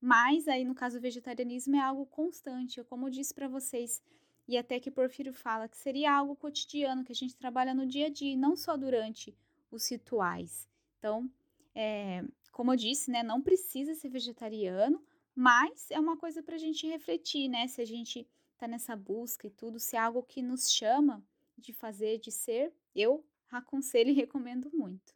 Mas 0.00 0.48
aí, 0.48 0.64
no 0.64 0.74
caso 0.74 0.98
do 0.98 1.02
vegetarianismo, 1.02 1.76
é 1.76 1.80
algo 1.80 2.04
constante. 2.06 2.82
Como 2.84 3.06
eu 3.06 3.10
disse 3.10 3.32
para 3.32 3.48
vocês, 3.48 4.02
e 4.46 4.56
até 4.56 4.80
que 4.80 4.90
Porfírio 4.90 5.32
fala 5.32 5.68
que 5.68 5.76
seria 5.76 6.12
algo 6.12 6.36
cotidiano, 6.36 7.04
que 7.04 7.12
a 7.12 7.14
gente 7.14 7.36
trabalha 7.36 7.72
no 7.72 7.86
dia 7.86 8.06
a 8.06 8.10
dia, 8.10 8.36
não 8.36 8.56
só 8.56 8.76
durante 8.76 9.36
os 9.70 9.88
rituais. 9.88 10.68
Então, 10.98 11.30
é, 11.74 12.24
como 12.50 12.72
eu 12.72 12.76
disse, 12.76 13.10
né, 13.10 13.22
não 13.22 13.40
precisa 13.40 13.94
ser 13.94 14.08
vegetariano, 14.08 15.02
mas 15.34 15.90
é 15.90 15.98
uma 15.98 16.16
coisa 16.16 16.42
para 16.42 16.56
a 16.56 16.58
gente 16.58 16.86
refletir, 16.86 17.48
né? 17.48 17.66
Se 17.66 17.80
a 17.80 17.86
gente 17.86 18.28
está 18.52 18.68
nessa 18.68 18.94
busca 18.94 19.46
e 19.46 19.50
tudo, 19.50 19.80
se 19.80 19.96
é 19.96 19.98
algo 19.98 20.22
que 20.22 20.42
nos 20.42 20.70
chama 20.70 21.24
de 21.56 21.72
fazer, 21.72 22.18
de 22.18 22.30
ser, 22.30 22.72
eu 22.94 23.24
aconselho 23.50 24.10
e 24.10 24.14
recomendo 24.14 24.70
muito. 24.72 25.14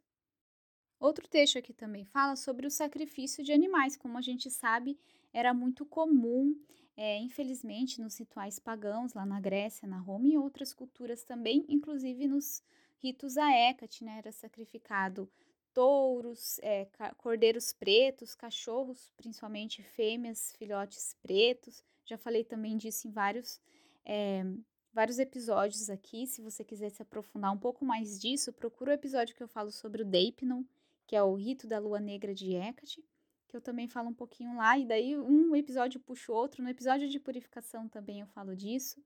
Outro 0.99 1.27
texto 1.27 1.59
aqui 1.59 1.73
também 1.73 2.05
fala 2.05 2.35
sobre 2.35 2.65
o 2.65 2.71
sacrifício 2.71 3.43
de 3.43 3.51
animais. 3.51 3.95
Como 3.95 4.17
a 4.17 4.21
gente 4.21 4.49
sabe, 4.49 4.97
era 5.31 5.53
muito 5.53 5.85
comum 5.85 6.59
é, 6.97 7.19
infelizmente, 7.19 8.01
nos 8.01 8.17
rituais 8.17 8.57
pagãos 8.57 9.13
lá 9.13 9.23
na 9.23 9.39
Grécia, 9.39 9.87
na 9.87 9.99
Roma 9.99 10.27
e 10.27 10.37
outras 10.37 10.73
culturas 10.73 11.23
também, 11.23 11.63
inclusive 11.69 12.27
nos 12.27 12.63
ritos 12.97 13.37
a 13.37 13.51
Hecate, 13.51 14.03
né, 14.03 14.17
era 14.17 14.31
sacrificado 14.31 15.29
touros, 15.75 16.57
é, 16.63 16.87
cordeiros 17.17 17.71
pretos, 17.71 18.33
cachorros, 18.33 19.11
principalmente 19.15 19.83
fêmeas, 19.83 20.55
filhotes 20.57 21.15
pretos. 21.21 21.83
Já 22.03 22.17
falei 22.17 22.43
também 22.43 22.75
disso 22.75 23.07
em 23.07 23.11
vários, 23.11 23.61
é, 24.03 24.43
vários 24.91 25.19
episódios 25.19 25.91
aqui. 25.91 26.25
Se 26.25 26.41
você 26.41 26.63
quiser 26.63 26.89
se 26.89 27.03
aprofundar 27.03 27.53
um 27.53 27.59
pouco 27.59 27.85
mais 27.85 28.19
disso, 28.19 28.51
procura 28.51 28.89
o 28.89 28.95
episódio 28.95 29.35
que 29.35 29.43
eu 29.43 29.47
falo 29.47 29.71
sobre 29.71 30.01
o 30.01 30.05
Deipnon, 30.05 30.63
que 31.05 31.15
é 31.15 31.21
o 31.21 31.35
rito 31.35 31.67
da 31.67 31.77
lua 31.77 31.99
negra 31.99 32.33
de 32.33 32.55
Hecate 32.55 33.05
que 33.47 33.55
eu 33.55 33.61
também 33.61 33.87
falo 33.87 34.09
um 34.09 34.13
pouquinho 34.13 34.55
lá, 34.55 34.77
e 34.77 34.85
daí 34.85 35.17
um 35.17 35.55
episódio 35.55 35.99
puxa 35.99 36.31
o 36.31 36.35
outro. 36.35 36.63
No 36.63 36.69
episódio 36.69 37.07
de 37.07 37.19
purificação 37.19 37.87
também 37.87 38.19
eu 38.19 38.27
falo 38.27 38.55
disso. 38.55 39.01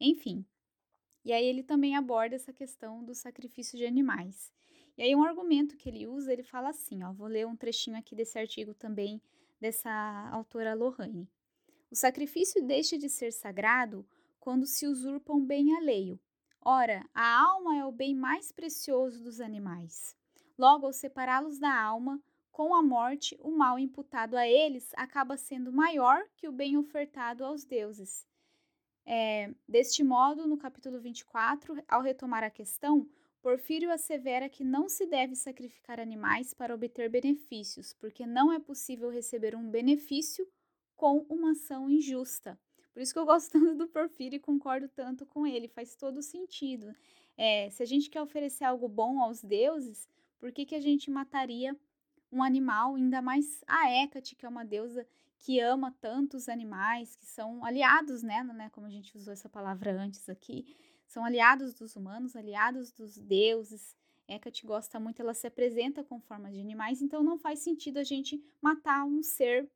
Enfim. 0.00 0.44
E 1.24 1.32
aí 1.32 1.44
ele 1.44 1.62
também 1.62 1.96
aborda 1.96 2.36
essa 2.36 2.52
questão 2.52 3.04
do 3.04 3.14
sacrifício 3.14 3.76
de 3.76 3.84
animais. 3.84 4.52
E 4.96 5.02
aí 5.02 5.14
um 5.14 5.22
argumento 5.22 5.76
que 5.76 5.88
ele 5.88 6.06
usa, 6.06 6.32
ele 6.32 6.42
fala 6.42 6.70
assim, 6.70 7.02
ó, 7.02 7.12
vou 7.12 7.26
ler 7.26 7.46
um 7.46 7.56
trechinho 7.56 7.98
aqui 7.98 8.14
desse 8.14 8.38
artigo 8.38 8.74
também 8.74 9.20
dessa 9.60 9.90
autora 10.32 10.74
Lohane. 10.74 11.28
O 11.90 11.96
sacrifício 11.96 12.64
deixa 12.66 12.96
de 12.96 13.08
ser 13.08 13.32
sagrado 13.32 14.06
quando 14.38 14.66
se 14.66 14.86
usurpa 14.86 15.34
um 15.34 15.44
bem 15.44 15.76
alheio. 15.76 16.18
Ora, 16.62 17.08
a 17.14 17.40
alma 17.40 17.76
é 17.76 17.84
o 17.84 17.92
bem 17.92 18.14
mais 18.14 18.52
precioso 18.52 19.22
dos 19.22 19.40
animais. 19.40 20.16
Logo, 20.56 20.86
ao 20.86 20.92
separá-los 20.92 21.58
da 21.58 21.74
alma, 21.74 22.22
com 22.60 22.74
a 22.74 22.82
morte, 22.82 23.38
o 23.40 23.50
mal 23.50 23.78
imputado 23.78 24.36
a 24.36 24.46
eles 24.46 24.92
acaba 24.94 25.34
sendo 25.38 25.72
maior 25.72 26.22
que 26.36 26.46
o 26.46 26.52
bem 26.52 26.76
ofertado 26.76 27.42
aos 27.42 27.64
deuses. 27.64 28.28
É, 29.06 29.54
deste 29.66 30.04
modo, 30.04 30.46
no 30.46 30.58
capítulo 30.58 31.00
24, 31.00 31.82
ao 31.88 32.02
retomar 32.02 32.44
a 32.44 32.50
questão, 32.50 33.08
Porfírio 33.40 33.90
assevera 33.90 34.46
que 34.46 34.62
não 34.62 34.90
se 34.90 35.06
deve 35.06 35.34
sacrificar 35.36 35.98
animais 35.98 36.52
para 36.52 36.74
obter 36.74 37.08
benefícios, 37.08 37.94
porque 37.94 38.26
não 38.26 38.52
é 38.52 38.58
possível 38.58 39.08
receber 39.08 39.56
um 39.56 39.70
benefício 39.70 40.46
com 40.94 41.24
uma 41.30 41.52
ação 41.52 41.88
injusta. 41.88 42.60
Por 42.92 43.00
isso 43.00 43.14
que 43.14 43.18
eu 43.18 43.24
gosto 43.24 43.52
tanto 43.58 43.74
do 43.74 43.88
Porfírio 43.88 44.36
e 44.36 44.38
concordo 44.38 44.86
tanto 44.86 45.24
com 45.24 45.46
ele, 45.46 45.66
faz 45.66 45.96
todo 45.96 46.20
sentido. 46.20 46.94
É, 47.38 47.70
se 47.70 47.82
a 47.82 47.86
gente 47.86 48.10
quer 48.10 48.20
oferecer 48.20 48.64
algo 48.64 48.86
bom 48.86 49.18
aos 49.18 49.40
deuses, 49.40 50.06
por 50.38 50.52
que, 50.52 50.66
que 50.66 50.74
a 50.74 50.80
gente 50.80 51.10
mataria 51.10 51.74
um 52.32 52.42
animal, 52.42 52.94
ainda 52.94 53.20
mais 53.20 53.62
a 53.66 53.90
Hecate, 53.90 54.36
que 54.36 54.46
é 54.46 54.48
uma 54.48 54.64
deusa 54.64 55.06
que 55.38 55.58
ama 55.58 55.94
tantos 56.00 56.48
animais, 56.48 57.16
que 57.16 57.26
são 57.26 57.64
aliados 57.64 58.22
né, 58.22 58.42
né, 58.42 58.68
como 58.70 58.86
a 58.86 58.90
gente 58.90 59.16
usou 59.16 59.32
essa 59.32 59.48
palavra 59.48 59.92
antes 59.92 60.28
aqui, 60.28 60.76
são 61.06 61.24
aliados 61.24 61.74
dos 61.74 61.96
humanos, 61.96 62.36
aliados 62.36 62.92
dos 62.92 63.16
deuses. 63.16 63.96
Hecate 64.28 64.64
gosta 64.64 65.00
muito, 65.00 65.20
ela 65.20 65.34
se 65.34 65.46
apresenta 65.46 66.04
com 66.04 66.20
formas 66.20 66.54
de 66.54 66.60
animais, 66.60 67.02
então 67.02 67.22
não 67.22 67.36
faz 67.36 67.58
sentido 67.60 67.98
a 67.98 68.04
gente 68.04 68.40
matar 68.62 69.04
um 69.04 69.22
ser 69.22 69.68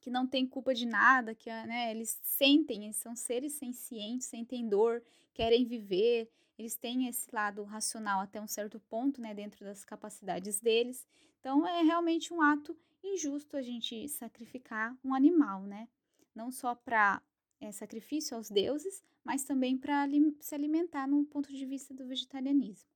que 0.00 0.10
não 0.10 0.26
tem 0.26 0.46
culpa 0.46 0.74
de 0.74 0.86
nada, 0.86 1.34
que 1.34 1.50
né, 1.50 1.90
eles 1.90 2.18
sentem, 2.22 2.84
eles 2.84 2.96
são 2.96 3.16
seres 3.16 3.54
sencientes, 3.54 4.26
sentem 4.26 4.68
dor, 4.68 5.02
querem 5.32 5.64
viver, 5.64 6.30
eles 6.58 6.76
têm 6.76 7.08
esse 7.08 7.28
lado 7.34 7.62
racional 7.64 8.20
até 8.20 8.40
um 8.40 8.46
certo 8.46 8.78
ponto, 8.78 9.20
né, 9.20 9.34
dentro 9.34 9.64
das 9.64 9.84
capacidades 9.84 10.60
deles. 10.60 11.06
Então 11.44 11.66
é 11.66 11.82
realmente 11.82 12.32
um 12.32 12.40
ato 12.40 12.74
injusto 13.02 13.54
a 13.54 13.60
gente 13.60 14.08
sacrificar 14.08 14.96
um 15.04 15.14
animal, 15.14 15.64
né? 15.64 15.86
Não 16.34 16.50
só 16.50 16.74
para 16.74 17.20
é, 17.60 17.70
sacrifício 17.70 18.34
aos 18.34 18.48
deuses, 18.48 19.04
mas 19.22 19.44
também 19.44 19.76
para 19.76 20.06
se 20.40 20.54
alimentar 20.54 21.06
no 21.06 21.22
ponto 21.26 21.52
de 21.52 21.66
vista 21.66 21.92
do 21.92 22.06
vegetarianismo. 22.06 22.88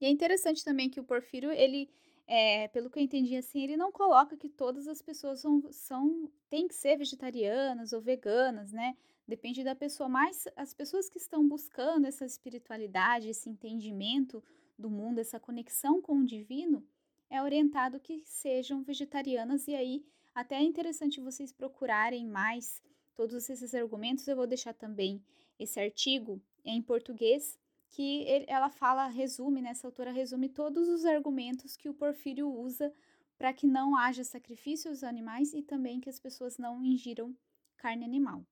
E 0.00 0.06
é 0.06 0.08
interessante 0.08 0.64
também 0.64 0.88
que 0.88 1.00
o 1.00 1.04
Porfírio, 1.04 1.50
ele, 1.50 1.90
é, 2.24 2.68
pelo 2.68 2.88
que 2.88 3.00
eu 3.00 3.02
entendi 3.02 3.34
assim, 3.34 3.64
ele 3.64 3.76
não 3.76 3.90
coloca 3.90 4.36
que 4.36 4.48
todas 4.48 4.86
as 4.86 5.02
pessoas 5.02 5.40
são, 5.40 5.60
são 5.72 6.30
têm 6.48 6.68
que 6.68 6.74
ser 6.74 6.96
vegetarianas 6.96 7.92
ou 7.92 8.00
veganas, 8.00 8.70
né? 8.70 8.96
Depende 9.26 9.64
da 9.64 9.74
pessoa, 9.74 10.08
mas 10.08 10.46
as 10.54 10.72
pessoas 10.72 11.10
que 11.10 11.18
estão 11.18 11.48
buscando 11.48 12.06
essa 12.06 12.24
espiritualidade, 12.24 13.28
esse 13.28 13.50
entendimento 13.50 14.40
do 14.78 14.88
mundo, 14.88 15.18
essa 15.18 15.40
conexão 15.40 16.00
com 16.00 16.20
o 16.20 16.24
divino, 16.24 16.86
é 17.30 17.42
orientado 17.42 18.00
que 18.00 18.22
sejam 18.24 18.82
vegetarianas 18.82 19.66
e 19.68 19.74
aí 19.74 20.04
até 20.34 20.56
é 20.56 20.62
interessante 20.62 21.20
vocês 21.20 21.52
procurarem 21.52 22.26
mais 22.26 22.82
todos 23.14 23.48
esses 23.48 23.74
argumentos. 23.74 24.28
Eu 24.28 24.36
vou 24.36 24.46
deixar 24.46 24.74
também 24.74 25.22
esse 25.58 25.80
artigo 25.80 26.40
em 26.64 26.82
português 26.82 27.58
que 27.88 28.22
ele, 28.24 28.44
ela 28.48 28.68
fala, 28.68 29.06
resume, 29.06 29.62
né, 29.62 29.72
autora 29.82 30.10
resume 30.10 30.48
todos 30.48 30.88
os 30.88 31.04
argumentos 31.04 31.76
que 31.76 31.88
o 31.88 31.94
Porfírio 31.94 32.48
usa 32.48 32.92
para 33.38 33.52
que 33.52 33.66
não 33.66 33.96
haja 33.96 34.24
sacrifício 34.24 34.90
aos 34.90 35.02
animais 35.02 35.52
e 35.54 35.62
também 35.62 36.00
que 36.00 36.10
as 36.10 36.20
pessoas 36.20 36.58
não 36.58 36.84
ingiram 36.84 37.34
carne 37.76 38.04
animal. 38.04 38.44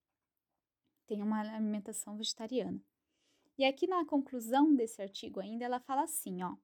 Tenha 1.07 1.25
uma 1.25 1.41
alimentação 1.41 2.17
vegetariana. 2.17 2.81
E 3.57 3.65
aqui 3.65 3.87
na 3.87 4.05
conclusão 4.05 4.75
desse 4.75 5.01
artigo 5.01 5.41
ainda 5.41 5.65
ela 5.65 5.81
fala 5.81 6.03
assim, 6.03 6.43
ó: 6.43 6.57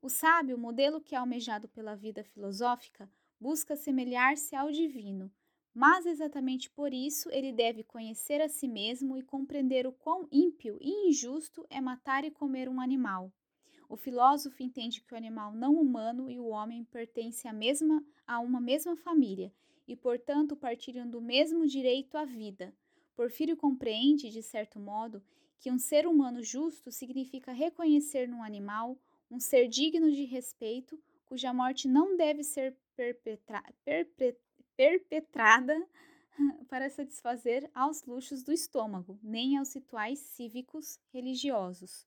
O 0.00 0.08
sábio, 0.08 0.58
modelo 0.58 1.00
que 1.00 1.14
é 1.14 1.18
almejado 1.18 1.68
pela 1.68 1.96
vida 1.96 2.22
filosófica, 2.22 3.10
busca 3.40 3.74
semelhar-se 3.74 4.54
ao 4.54 4.70
divino, 4.70 5.30
mas 5.74 6.06
exatamente 6.06 6.70
por 6.70 6.94
isso 6.94 7.28
ele 7.30 7.52
deve 7.52 7.82
conhecer 7.82 8.40
a 8.40 8.48
si 8.48 8.66
mesmo 8.66 9.16
e 9.18 9.22
compreender 9.22 9.86
o 9.86 9.92
quão 9.92 10.26
ímpio 10.30 10.78
e 10.80 11.08
injusto 11.08 11.66
é 11.68 11.80
matar 11.80 12.24
e 12.24 12.30
comer 12.30 12.68
um 12.68 12.80
animal. 12.80 13.32
O 13.88 13.96
filósofo 13.96 14.62
entende 14.62 15.00
que 15.00 15.14
o 15.14 15.16
animal 15.16 15.52
não 15.52 15.74
humano 15.74 16.30
e 16.30 16.38
o 16.38 16.46
homem 16.46 16.84
pertencem 16.84 17.50
à 17.50 17.54
mesma, 17.54 18.04
a 18.26 18.40
uma 18.40 18.60
mesma 18.60 18.96
família 18.96 19.52
e, 19.86 19.94
portanto, 19.94 20.56
partilham 20.56 21.08
do 21.08 21.20
mesmo 21.20 21.66
direito 21.66 22.16
à 22.16 22.24
vida. 22.24 22.74
Porfírio 23.14 23.56
compreende, 23.56 24.30
de 24.30 24.42
certo 24.42 24.80
modo, 24.80 25.22
que 25.58 25.70
um 25.70 25.78
ser 25.78 26.06
humano 26.06 26.42
justo 26.42 26.90
significa 26.90 27.52
reconhecer 27.52 28.26
num 28.28 28.42
animal 28.42 28.98
um 29.30 29.40
ser 29.40 29.68
digno 29.68 30.10
de 30.10 30.24
respeito, 30.24 30.98
cuja 31.26 31.52
morte 31.52 31.88
não 31.88 32.16
deve 32.16 32.42
ser 32.42 32.76
perpetra 32.94 33.62
perpet 33.84 34.38
perpetrada 34.76 35.74
para 36.68 36.90
satisfazer 36.90 37.70
aos 37.74 38.04
luxos 38.04 38.42
do 38.42 38.52
estômago, 38.52 39.18
nem 39.22 39.56
aos 39.56 39.74
rituais 39.74 40.18
cívicos 40.18 41.00
religiosos. 41.12 42.06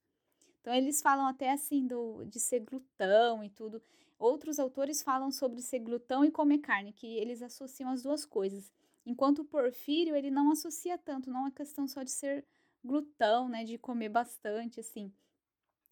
Então 0.62 0.74
eles 0.74 1.02
falam 1.02 1.26
até 1.26 1.52
assim 1.52 1.88
do, 1.88 2.24
de 2.26 2.40
ser 2.40 2.60
glutão 2.60 3.44
e 3.44 3.50
tudo. 3.50 3.82
Outros 4.20 4.60
autores 4.60 5.02
falam 5.02 5.32
sobre 5.32 5.62
ser 5.62 5.80
glutão 5.80 6.24
e 6.26 6.32
comer 6.32 6.60
carne, 6.60 6.92
que 6.94 7.08
eles 7.18 7.42
associam 7.42 7.90
as 7.90 8.04
duas 8.04 8.26
coisas. 8.26 8.72
Enquanto 9.06 9.40
o 9.40 9.46
Porfírio, 9.46 10.16
ele 10.16 10.30
não 10.30 10.52
associa 10.52 10.98
tanto, 10.98 11.32
não 11.32 11.48
é 11.48 11.52
questão 11.52 11.88
só 11.88 12.04
de 12.04 12.12
ser 12.12 12.46
glutão, 12.84 13.48
né, 13.48 13.64
de 13.64 13.78
comer 13.78 14.10
bastante, 14.10 14.80
assim. 14.80 15.12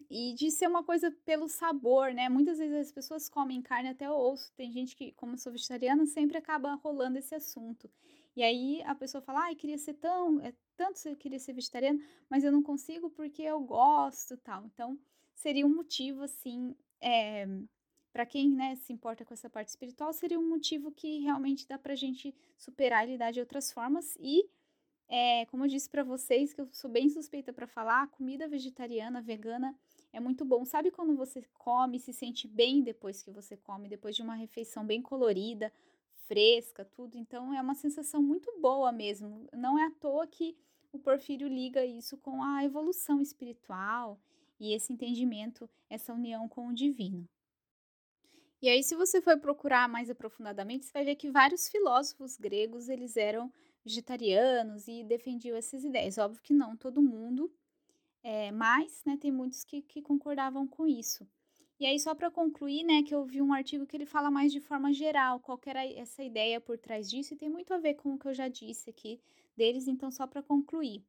E 0.09 0.33
de 0.33 0.49
ser 0.51 0.67
uma 0.67 0.83
coisa 0.83 1.11
pelo 1.25 1.47
sabor, 1.47 2.13
né? 2.13 2.29
Muitas 2.29 2.57
vezes 2.57 2.87
as 2.87 2.91
pessoas 2.91 3.27
comem 3.27 3.61
carne 3.61 3.89
até 3.89 4.09
o 4.09 4.15
osso. 4.15 4.53
Tem 4.53 4.71
gente 4.71 4.95
que, 4.95 5.11
como 5.13 5.33
eu 5.33 5.37
sou 5.37 5.51
vegetariana, 5.51 6.05
sempre 6.05 6.37
acaba 6.37 6.73
rolando 6.75 7.17
esse 7.17 7.35
assunto. 7.35 7.89
E 8.35 8.43
aí 8.43 8.83
a 8.83 8.93
pessoa 8.93 9.21
fala, 9.21 9.45
ai, 9.45 9.55
queria 9.55 9.77
ser 9.77 9.95
tão, 9.95 10.39
é, 10.41 10.53
tanto 10.75 10.99
eu 11.07 11.15
queria 11.15 11.39
ser 11.39 11.53
vegetariana, 11.53 11.99
mas 12.29 12.43
eu 12.43 12.51
não 12.51 12.61
consigo 12.61 13.09
porque 13.09 13.41
eu 13.41 13.59
gosto 13.59 14.37
tal. 14.37 14.63
Então, 14.65 14.97
seria 15.33 15.65
um 15.65 15.75
motivo, 15.75 16.21
assim, 16.21 16.75
é, 17.01 17.41
eh, 17.41 17.47
para 18.13 18.25
quem 18.25 18.49
né, 18.49 18.75
se 18.75 18.91
importa 18.91 19.23
com 19.25 19.33
essa 19.33 19.49
parte 19.49 19.69
espiritual, 19.69 20.11
seria 20.13 20.39
um 20.39 20.49
motivo 20.49 20.91
que 20.91 21.19
realmente 21.19 21.67
dá 21.67 21.77
pra 21.77 21.95
gente 21.95 22.33
superar 22.57 23.07
e 23.07 23.11
lidar 23.11 23.31
de 23.31 23.39
outras 23.39 23.71
formas. 23.71 24.17
E, 24.19 24.49
é, 25.07 25.45
como 25.47 25.65
eu 25.65 25.67
disse 25.67 25.89
para 25.89 26.03
vocês, 26.03 26.53
que 26.53 26.61
eu 26.61 26.67
sou 26.71 26.89
bem 26.89 27.09
suspeita 27.09 27.53
para 27.53 27.67
falar, 27.67 28.07
comida 28.09 28.47
vegetariana, 28.47 29.21
vegana, 29.21 29.77
é 30.13 30.19
muito 30.19 30.43
bom. 30.45 30.65
Sabe 30.65 30.91
quando 30.91 31.15
você 31.15 31.41
come 31.53 31.99
se 31.99 32.13
sente 32.13 32.47
bem 32.47 32.81
depois 32.81 33.21
que 33.21 33.31
você 33.31 33.55
come, 33.57 33.87
depois 33.87 34.15
de 34.15 34.21
uma 34.21 34.35
refeição 34.35 34.85
bem 34.85 35.01
colorida, 35.01 35.71
fresca, 36.27 36.85
tudo? 36.85 37.17
Então 37.17 37.53
é 37.53 37.61
uma 37.61 37.75
sensação 37.75 38.21
muito 38.21 38.51
boa 38.59 38.91
mesmo. 38.91 39.47
Não 39.53 39.77
é 39.77 39.85
à 39.85 39.91
toa 39.91 40.27
que 40.27 40.57
o 40.91 40.99
Porfírio 40.99 41.47
liga 41.47 41.85
isso 41.85 42.17
com 42.17 42.43
a 42.43 42.63
evolução 42.63 43.21
espiritual 43.21 44.19
e 44.59 44.73
esse 44.73 44.91
entendimento, 44.91 45.69
essa 45.89 46.13
união 46.13 46.47
com 46.47 46.67
o 46.67 46.73
divino. 46.73 47.27
E 48.59 48.67
aí, 48.67 48.83
se 48.83 48.95
você 48.95 49.21
for 49.21 49.37
procurar 49.39 49.87
mais 49.87 50.09
aprofundadamente, 50.09 50.85
você 50.85 50.91
vai 50.91 51.05
ver 51.05 51.15
que 51.15 51.29
vários 51.29 51.67
filósofos 51.67 52.37
gregos 52.37 52.89
eles 52.89 53.15
eram 53.15 53.53
vegetarianos 53.85 54.87
e 54.87 55.03
defendiam 55.03 55.55
essas 55.55 55.83
ideias. 55.83 56.17
Óbvio 56.17 56.41
que 56.41 56.53
não 56.53 56.75
todo 56.75 57.01
mundo, 57.01 57.51
é, 58.29 58.51
mas 58.51 59.01
né, 59.05 59.15
tem 59.15 59.31
muitos 59.31 59.63
que, 59.63 59.81
que 59.81 60.01
concordavam 60.01 60.67
com 60.67 60.85
isso. 60.85 61.25
E 61.79 61.85
aí, 61.85 61.97
só 61.97 62.13
para 62.13 62.29
concluir, 62.29 62.83
né, 62.83 63.01
que 63.01 63.15
eu 63.15 63.23
vi 63.23 63.41
um 63.41 63.53
artigo 63.53 63.87
que 63.87 63.95
ele 63.95 64.05
fala 64.05 64.29
mais 64.29 64.51
de 64.51 64.59
forma 64.59 64.91
geral, 64.91 65.39
qual 65.39 65.57
era 65.65 65.85
essa 65.93 66.21
ideia 66.21 66.59
por 66.59 66.77
trás 66.77 67.09
disso, 67.09 67.33
e 67.33 67.37
tem 67.37 67.47
muito 67.47 67.73
a 67.73 67.77
ver 67.77 67.93
com 67.93 68.13
o 68.13 68.19
que 68.19 68.27
eu 68.27 68.33
já 68.33 68.49
disse 68.49 68.89
aqui 68.89 69.21
deles, 69.55 69.87
então, 69.87 70.11
só 70.11 70.27
para 70.27 70.43
concluir. 70.43 71.01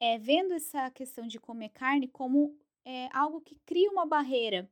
É, 0.00 0.16
vendo 0.16 0.54
essa 0.54 0.90
questão 0.90 1.26
de 1.26 1.38
comer 1.38 1.68
carne 1.68 2.08
como 2.08 2.56
é, 2.86 3.10
algo 3.12 3.38
que 3.42 3.56
cria 3.66 3.90
uma 3.90 4.06
barreira 4.06 4.66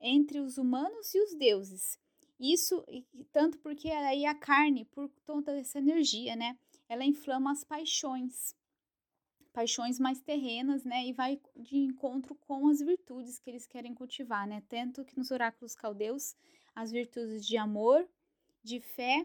entre 0.00 0.38
os 0.38 0.58
humanos 0.58 1.12
e 1.12 1.20
os 1.20 1.34
deuses. 1.34 1.98
Isso, 2.38 2.84
tanto 3.32 3.58
porque 3.58 3.90
aí 3.90 4.24
a 4.24 4.34
carne, 4.34 4.84
por 4.84 5.10
conta 5.26 5.52
dessa 5.52 5.78
energia, 5.80 6.36
né, 6.36 6.56
ela 6.88 7.04
inflama 7.04 7.50
as 7.50 7.64
paixões 7.64 8.54
paixões 9.56 9.98
mais 9.98 10.20
terrenas, 10.20 10.84
né, 10.84 11.06
e 11.06 11.14
vai 11.14 11.40
de 11.56 11.78
encontro 11.78 12.34
com 12.34 12.68
as 12.68 12.78
virtudes 12.78 13.38
que 13.38 13.48
eles 13.48 13.66
querem 13.66 13.94
cultivar, 13.94 14.46
né, 14.46 14.62
tanto 14.68 15.02
que 15.02 15.16
nos 15.16 15.30
oráculos 15.30 15.74
caldeus 15.74 16.36
as 16.74 16.92
virtudes 16.92 17.46
de 17.46 17.56
amor, 17.56 18.06
de 18.62 18.80
fé 18.80 19.24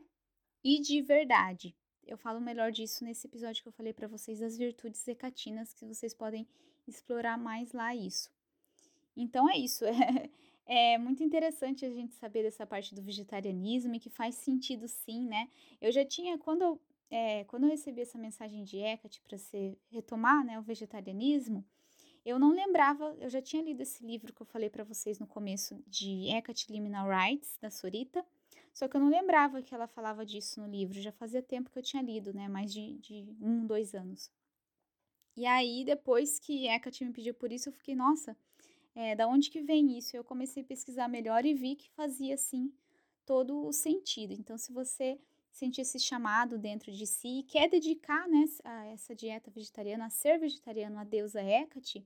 e 0.63 0.79
de 0.79 1.01
verdade. 1.01 1.75
Eu 2.07 2.17
falo 2.17 2.39
melhor 2.39 2.71
disso 2.71 3.03
nesse 3.03 3.27
episódio 3.27 3.61
que 3.61 3.67
eu 3.67 3.73
falei 3.73 3.91
para 3.91 4.07
vocês 4.07 4.39
das 4.39 4.57
virtudes 4.57 5.05
hecatinas, 5.05 5.73
que 5.73 5.85
vocês 5.85 6.13
podem 6.13 6.47
explorar 6.87 7.37
mais 7.37 7.73
lá 7.73 7.93
isso. 7.93 8.31
Então 9.17 9.49
é 9.49 9.57
isso. 9.57 9.83
É, 10.63 10.93
é 10.93 10.97
muito 10.97 11.23
interessante 11.23 11.83
a 11.83 11.89
gente 11.89 12.13
saber 12.13 12.43
dessa 12.43 12.65
parte 12.67 12.93
do 12.93 13.01
vegetarianismo 13.01 13.95
e 13.95 13.99
que 13.99 14.11
faz 14.11 14.35
sentido 14.35 14.87
sim, 14.87 15.27
né? 15.27 15.49
Eu 15.81 15.91
já 15.91 16.05
tinha, 16.05 16.37
quando 16.37 16.61
eu 16.61 16.79
é, 17.11 17.43
quando 17.43 17.63
eu 17.63 17.69
recebi 17.69 18.01
essa 18.01 18.17
mensagem 18.17 18.63
de 18.63 18.77
Hecate 18.77 19.21
para 19.21 19.37
se 19.37 19.77
retomar 19.89 20.45
né, 20.45 20.57
o 20.57 20.61
vegetarianismo, 20.63 21.63
eu 22.25 22.39
não 22.39 22.51
lembrava, 22.51 23.15
eu 23.19 23.29
já 23.29 23.41
tinha 23.41 23.61
lido 23.61 23.81
esse 23.81 24.05
livro 24.05 24.33
que 24.33 24.41
eu 24.41 24.45
falei 24.45 24.69
para 24.69 24.83
vocês 24.83 25.19
no 25.19 25.27
começo, 25.27 25.83
de 25.85 26.29
Hecate 26.29 26.71
Liminal 26.71 27.09
Rights, 27.09 27.57
da 27.59 27.69
Sorita, 27.69 28.25
só 28.73 28.87
que 28.87 28.95
eu 28.95 29.01
não 29.01 29.09
lembrava 29.09 29.61
que 29.61 29.75
ela 29.75 29.87
falava 29.87 30.25
disso 30.25 30.61
no 30.61 30.67
livro, 30.67 31.01
já 31.01 31.11
fazia 31.11 31.41
tempo 31.41 31.69
que 31.69 31.77
eu 31.77 31.83
tinha 31.83 32.01
lido, 32.01 32.33
né, 32.33 32.47
mais 32.47 32.71
de, 32.71 32.97
de 32.99 33.35
um, 33.41 33.65
dois 33.65 33.93
anos. 33.93 34.31
E 35.35 35.45
aí, 35.45 35.83
depois 35.83 36.39
que 36.39 36.67
Hecate 36.67 37.03
me 37.03 37.11
pediu 37.11 37.33
por 37.33 37.51
isso, 37.51 37.69
eu 37.69 37.73
fiquei, 37.73 37.95
nossa, 37.95 38.37
é, 38.95 39.15
da 39.15 39.27
onde 39.27 39.49
que 39.49 39.61
vem 39.61 39.97
isso? 39.97 40.15
Eu 40.15 40.23
comecei 40.23 40.63
a 40.63 40.65
pesquisar 40.65 41.07
melhor 41.07 41.45
e 41.45 41.53
vi 41.53 41.75
que 41.75 41.89
fazia, 41.91 42.37
sim, 42.37 42.71
todo 43.25 43.65
o 43.65 43.73
sentido. 43.73 44.33
Então, 44.33 44.57
se 44.57 44.71
você 44.71 45.19
sente 45.51 45.81
esse 45.81 45.99
chamado 45.99 46.57
dentro 46.57 46.91
de 46.91 47.05
si 47.05 47.39
e 47.39 47.43
quer 47.43 47.69
dedicar 47.69 48.27
né, 48.27 48.45
a 48.63 48.85
essa 48.87 49.13
dieta 49.13 49.51
vegetariana, 49.51 50.05
a 50.05 50.09
ser 50.09 50.39
vegetariano 50.39 50.97
a 50.97 51.03
deusa 51.03 51.41
Hecate, 51.41 52.05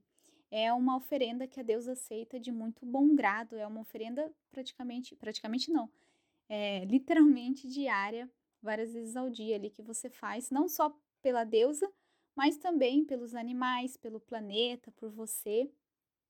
é 0.52 0.72
uma 0.74 0.96
oferenda 0.98 1.48
que 1.48 1.60
a 1.60 1.64
deusa 1.64 1.94
aceita 1.94 2.40
de 2.40 2.52
muito 2.52 2.86
bom 2.86 3.16
grado, 3.16 3.56
é 3.56 3.66
uma 3.66 3.82
oferenda 3.82 4.32
praticamente, 4.52 5.16
praticamente 5.16 5.72
não, 5.72 5.90
é 6.50 6.86
literalmente 6.86 7.68
diária, 7.70 8.30
várias 8.62 8.94
vezes 8.94 9.16
ao 9.16 9.30
dia 9.30 9.56
ali 9.56 9.70
que 9.70 9.82
você 9.82 10.10
faz, 10.10 10.50
não 10.50 10.68
só 10.68 10.96
pela 11.22 11.44
deusa, 11.44 11.92
mas 12.36 12.58
também 12.58 13.06
pelos 13.06 13.34
animais, 13.34 13.96
pelo 13.96 14.20
planeta, 14.20 14.92
por 14.92 15.10
você. 15.10 15.72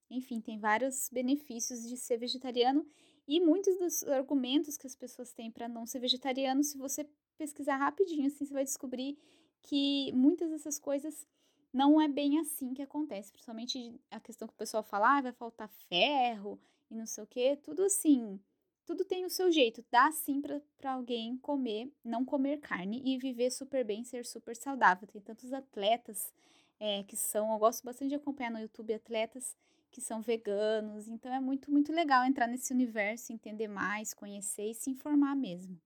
Enfim, 0.10 0.40
tem 0.40 0.60
vários 0.60 1.10
benefícios 1.10 1.88
de 1.88 1.98
ser 1.98 2.18
vegetariano 2.18 2.86
e 3.28 3.40
muitos 3.40 3.78
dos 3.78 4.04
argumentos 4.04 4.78
que 4.78 4.88
as 4.88 4.96
pessoas 4.96 5.34
têm 5.34 5.50
para 5.50 5.68
não 5.68 5.86
ser 5.86 6.00
vegetariano, 6.00 6.64
se 6.64 6.78
você 6.78 7.08
pesquisar 7.38 7.78
rapidinho, 7.78 8.28
assim, 8.28 8.46
você 8.46 8.54
vai 8.54 8.64
descobrir 8.64 9.18
que 9.62 10.12
muitas 10.14 10.50
dessas 10.52 10.80
coisas 10.80 11.28
não 11.74 12.00
é 12.00 12.08
bem 12.08 12.40
assim 12.40 12.74
que 12.74 12.82
acontece. 12.82 13.32
Principalmente 13.32 14.00
a 14.10 14.20
questão 14.20 14.48
que 14.48 14.54
o 14.54 14.58
pessoal 14.58 14.84
fala, 14.84 15.18
ah, 15.18 15.22
vai 15.22 15.32
faltar 15.34 15.68
ferro 15.90 16.60
e 16.90 16.96
não 16.96 17.06
sei 17.06 17.24
o 17.24 17.28
quê. 17.28 17.58
Tudo 17.62 17.84
assim, 17.84 18.40
tudo 18.86 19.04
tem 19.04 19.26
o 19.26 19.30
seu 19.30 19.52
jeito. 19.52 19.84
Dá 19.92 20.12
sim 20.12 20.42
para 20.42 20.94
alguém 20.94 21.36
comer, 21.38 21.92
não 22.04 22.24
comer 22.24 22.60
carne 22.60 23.02
e 23.04 23.18
viver 23.18 23.52
super 23.52 23.84
bem, 23.84 24.04
ser 24.04 24.26
super 24.26 24.56
saudável. 24.56 25.08
Tem 25.08 25.22
tantos 25.22 25.52
atletas 25.52 26.32
é, 26.80 27.04
que 27.04 27.18
são, 27.18 27.52
eu 27.52 27.60
gosto 27.60 27.84
bastante 27.84 28.10
de 28.10 28.16
acompanhar 28.16 28.52
no 28.52 28.60
YouTube 28.60 28.94
atletas 28.94 29.56
que 29.96 30.02
são 30.02 30.22
veganos. 30.22 31.08
Então 31.08 31.34
é 31.34 31.40
muito, 31.40 31.72
muito 31.72 31.94
legal 31.94 32.26
entrar 32.26 32.48
nesse 32.48 32.74
universo, 32.74 33.32
entender 33.32 33.70
mais, 33.70 34.14
conhecer 34.14 34.72
e 34.72 34.74
se 34.74 34.90
informar 34.90 35.34
mesmo. 35.38 35.80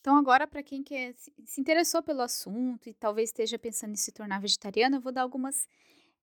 Então, 0.00 0.16
agora, 0.16 0.46
para 0.46 0.62
quem 0.62 0.82
quer, 0.82 1.14
se 1.44 1.60
interessou 1.60 2.02
pelo 2.02 2.22
assunto 2.22 2.88
e 2.88 2.94
talvez 2.94 3.30
esteja 3.30 3.58
pensando 3.58 3.92
em 3.92 3.96
se 3.96 4.12
tornar 4.12 4.40
vegetariano, 4.40 4.96
eu 4.96 5.00
vou 5.00 5.12
dar 5.12 5.22
algumas 5.22 5.68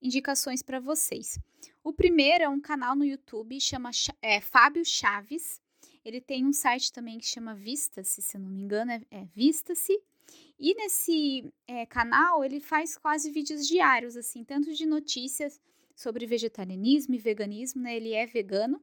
indicações 0.02 0.62
para 0.62 0.80
vocês. 0.80 1.38
O 1.84 1.92
primeiro 1.92 2.46
é 2.46 2.50
um 2.50 2.62
canal 2.62 2.96
no 2.96 3.06
YouTube, 3.06 3.60
chama 3.60 3.92
é, 4.22 4.39
Fábio 4.39 4.84
Chaves. 4.86 5.62
Ele 6.04 6.22
tem 6.22 6.46
um 6.46 6.54
site 6.54 6.94
também 6.94 7.20
que 7.20 7.28
chama 7.28 7.56
Vista-se, 7.56 8.22
se 8.22 8.38
eu 8.38 8.42
não 8.42 8.50
me 8.50 8.62
engano, 8.62 8.92
é, 8.92 9.02
é 9.12 9.26
Vista-se. 9.36 10.02
E 10.58 10.76
nesse 10.76 11.54
é, 11.68 11.86
canal 11.86 12.44
ele 12.44 12.60
faz 12.60 12.98
quase 12.98 13.32
vídeos 13.32 13.68
diários, 13.68 14.15
assim, 14.15 14.44
tanto 14.44 14.74
de 14.74 14.86
notícias 14.86 15.60
sobre 15.99 16.25
vegetarianismo 16.25 17.13
e 17.13 17.17
veganismo, 17.17 17.81
né? 17.81 17.97
Ele 17.97 18.13
é 18.13 18.25
vegano 18.25 18.81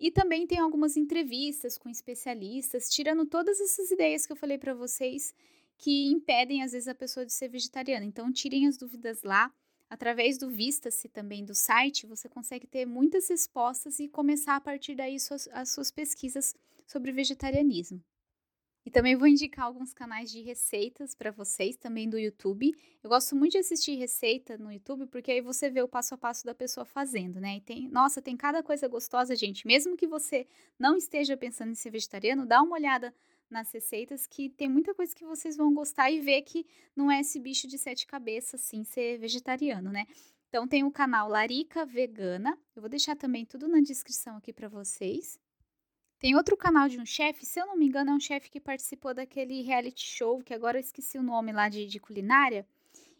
E 0.00 0.10
também 0.10 0.44
tem 0.44 0.58
algumas 0.58 0.96
entrevistas 0.96 1.78
com 1.78 1.88
especialistas, 1.88 2.88
tirando 2.90 3.24
todas 3.24 3.60
essas 3.60 3.92
ideias 3.92 4.26
que 4.26 4.32
eu 4.32 4.36
falei 4.36 4.58
para 4.58 4.74
vocês 4.74 5.32
que 5.76 6.06
impedem 6.08 6.64
às 6.64 6.72
vezes 6.72 6.88
a 6.88 6.94
pessoa 6.96 7.24
de 7.24 7.32
ser 7.32 7.48
vegetariana. 7.48 8.04
Então 8.04 8.32
tirem 8.32 8.66
as 8.66 8.76
dúvidas 8.76 9.22
lá. 9.22 9.52
Através 9.88 10.36
do 10.36 10.50
Vista-se 10.50 11.08
também 11.08 11.44
do 11.44 11.54
site, 11.54 12.06
você 12.06 12.28
consegue 12.28 12.66
ter 12.66 12.84
muitas 12.86 13.28
respostas 13.28 14.00
e 14.00 14.08
começar 14.08 14.56
a 14.56 14.60
partir 14.60 14.96
daí 14.96 15.18
suas, 15.18 15.48
as 15.52 15.70
suas 15.70 15.90
pesquisas 15.92 16.54
sobre 16.86 17.12
vegetarianismo. 17.12 18.02
E 18.88 18.90
também 18.90 19.14
vou 19.14 19.28
indicar 19.28 19.66
alguns 19.66 19.92
canais 19.92 20.30
de 20.30 20.40
receitas 20.40 21.14
para 21.14 21.30
vocês, 21.30 21.76
também 21.76 22.08
do 22.08 22.18
YouTube. 22.18 22.74
Eu 23.02 23.10
gosto 23.10 23.36
muito 23.36 23.52
de 23.52 23.58
assistir 23.58 23.96
receita 23.96 24.56
no 24.56 24.72
YouTube, 24.72 25.04
porque 25.08 25.30
aí 25.30 25.42
você 25.42 25.68
vê 25.68 25.82
o 25.82 25.86
passo 25.86 26.14
a 26.14 26.16
passo 26.16 26.46
da 26.46 26.54
pessoa 26.54 26.86
fazendo, 26.86 27.38
né? 27.38 27.56
E 27.56 27.60
tem, 27.60 27.86
nossa, 27.90 28.22
tem 28.22 28.34
cada 28.34 28.62
coisa 28.62 28.88
gostosa, 28.88 29.36
gente. 29.36 29.66
Mesmo 29.66 29.94
que 29.94 30.06
você 30.06 30.46
não 30.78 30.96
esteja 30.96 31.36
pensando 31.36 31.72
em 31.72 31.74
ser 31.74 31.90
vegetariano, 31.90 32.46
dá 32.46 32.62
uma 32.62 32.76
olhada 32.76 33.14
nas 33.50 33.70
receitas 33.70 34.26
que 34.26 34.48
tem 34.48 34.70
muita 34.70 34.94
coisa 34.94 35.14
que 35.14 35.26
vocês 35.26 35.54
vão 35.54 35.74
gostar 35.74 36.10
e 36.10 36.20
ver 36.20 36.40
que 36.40 36.64
não 36.96 37.10
é 37.10 37.20
esse 37.20 37.38
bicho 37.38 37.68
de 37.68 37.76
sete 37.76 38.06
cabeças, 38.06 38.62
assim, 38.62 38.84
ser 38.84 39.18
vegetariano, 39.18 39.92
né? 39.92 40.06
Então 40.48 40.66
tem 40.66 40.82
o 40.82 40.90
canal 40.90 41.28
Larica 41.28 41.84
Vegana. 41.84 42.58
Eu 42.74 42.80
vou 42.80 42.88
deixar 42.88 43.16
também 43.16 43.44
tudo 43.44 43.68
na 43.68 43.82
descrição 43.82 44.38
aqui 44.38 44.50
para 44.50 44.66
vocês. 44.66 45.38
Tem 46.18 46.34
outro 46.34 46.56
canal 46.56 46.88
de 46.88 46.98
um 46.98 47.06
chefe, 47.06 47.46
se 47.46 47.60
eu 47.60 47.66
não 47.66 47.76
me 47.76 47.86
engano, 47.86 48.10
é 48.10 48.14
um 48.14 48.20
chefe 48.20 48.50
que 48.50 48.60
participou 48.60 49.14
daquele 49.14 49.62
reality 49.62 50.04
show, 50.04 50.42
que 50.42 50.52
agora 50.52 50.76
eu 50.76 50.80
esqueci 50.80 51.16
o 51.16 51.22
nome 51.22 51.52
lá 51.52 51.68
de, 51.68 51.86
de 51.86 52.00
culinária, 52.00 52.66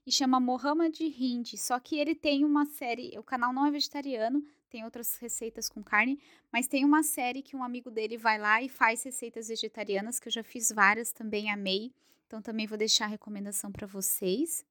e 0.05 0.11
chama 0.11 0.41
Mohamed 0.41 1.05
Hind. 1.05 1.55
Só 1.57 1.79
que 1.79 1.97
ele 1.97 2.15
tem 2.15 2.45
uma 2.45 2.67
série, 2.67 3.17
o 3.17 3.23
canal 3.23 3.53
não 3.53 3.67
é 3.67 3.71
vegetariano, 3.71 4.45
tem 4.69 4.85
outras 4.85 5.17
receitas 5.17 5.69
com 5.69 5.83
carne, 5.83 6.19
mas 6.53 6.67
tem 6.67 6.85
uma 6.85 7.03
série 7.03 7.41
que 7.41 7.55
um 7.55 7.63
amigo 7.63 7.91
dele 7.91 8.19
vai 8.19 8.37
lá 8.37 8.61
e 8.61 8.69
faz 8.69 9.03
receitas 9.05 9.49
vegetarianas, 9.49 10.19
que 10.19 10.29
eu 10.29 10.33
já 10.33 10.43
fiz 10.43 10.73
várias 10.73 11.13
também, 11.13 11.51
amei. 11.51 11.93
Então 12.27 12.43
também 12.43 12.67
vou 12.67 12.77
deixar 12.77 13.05
a 13.05 13.09
recomendação 13.09 13.71
para 13.71 13.87
vocês. 13.87 14.67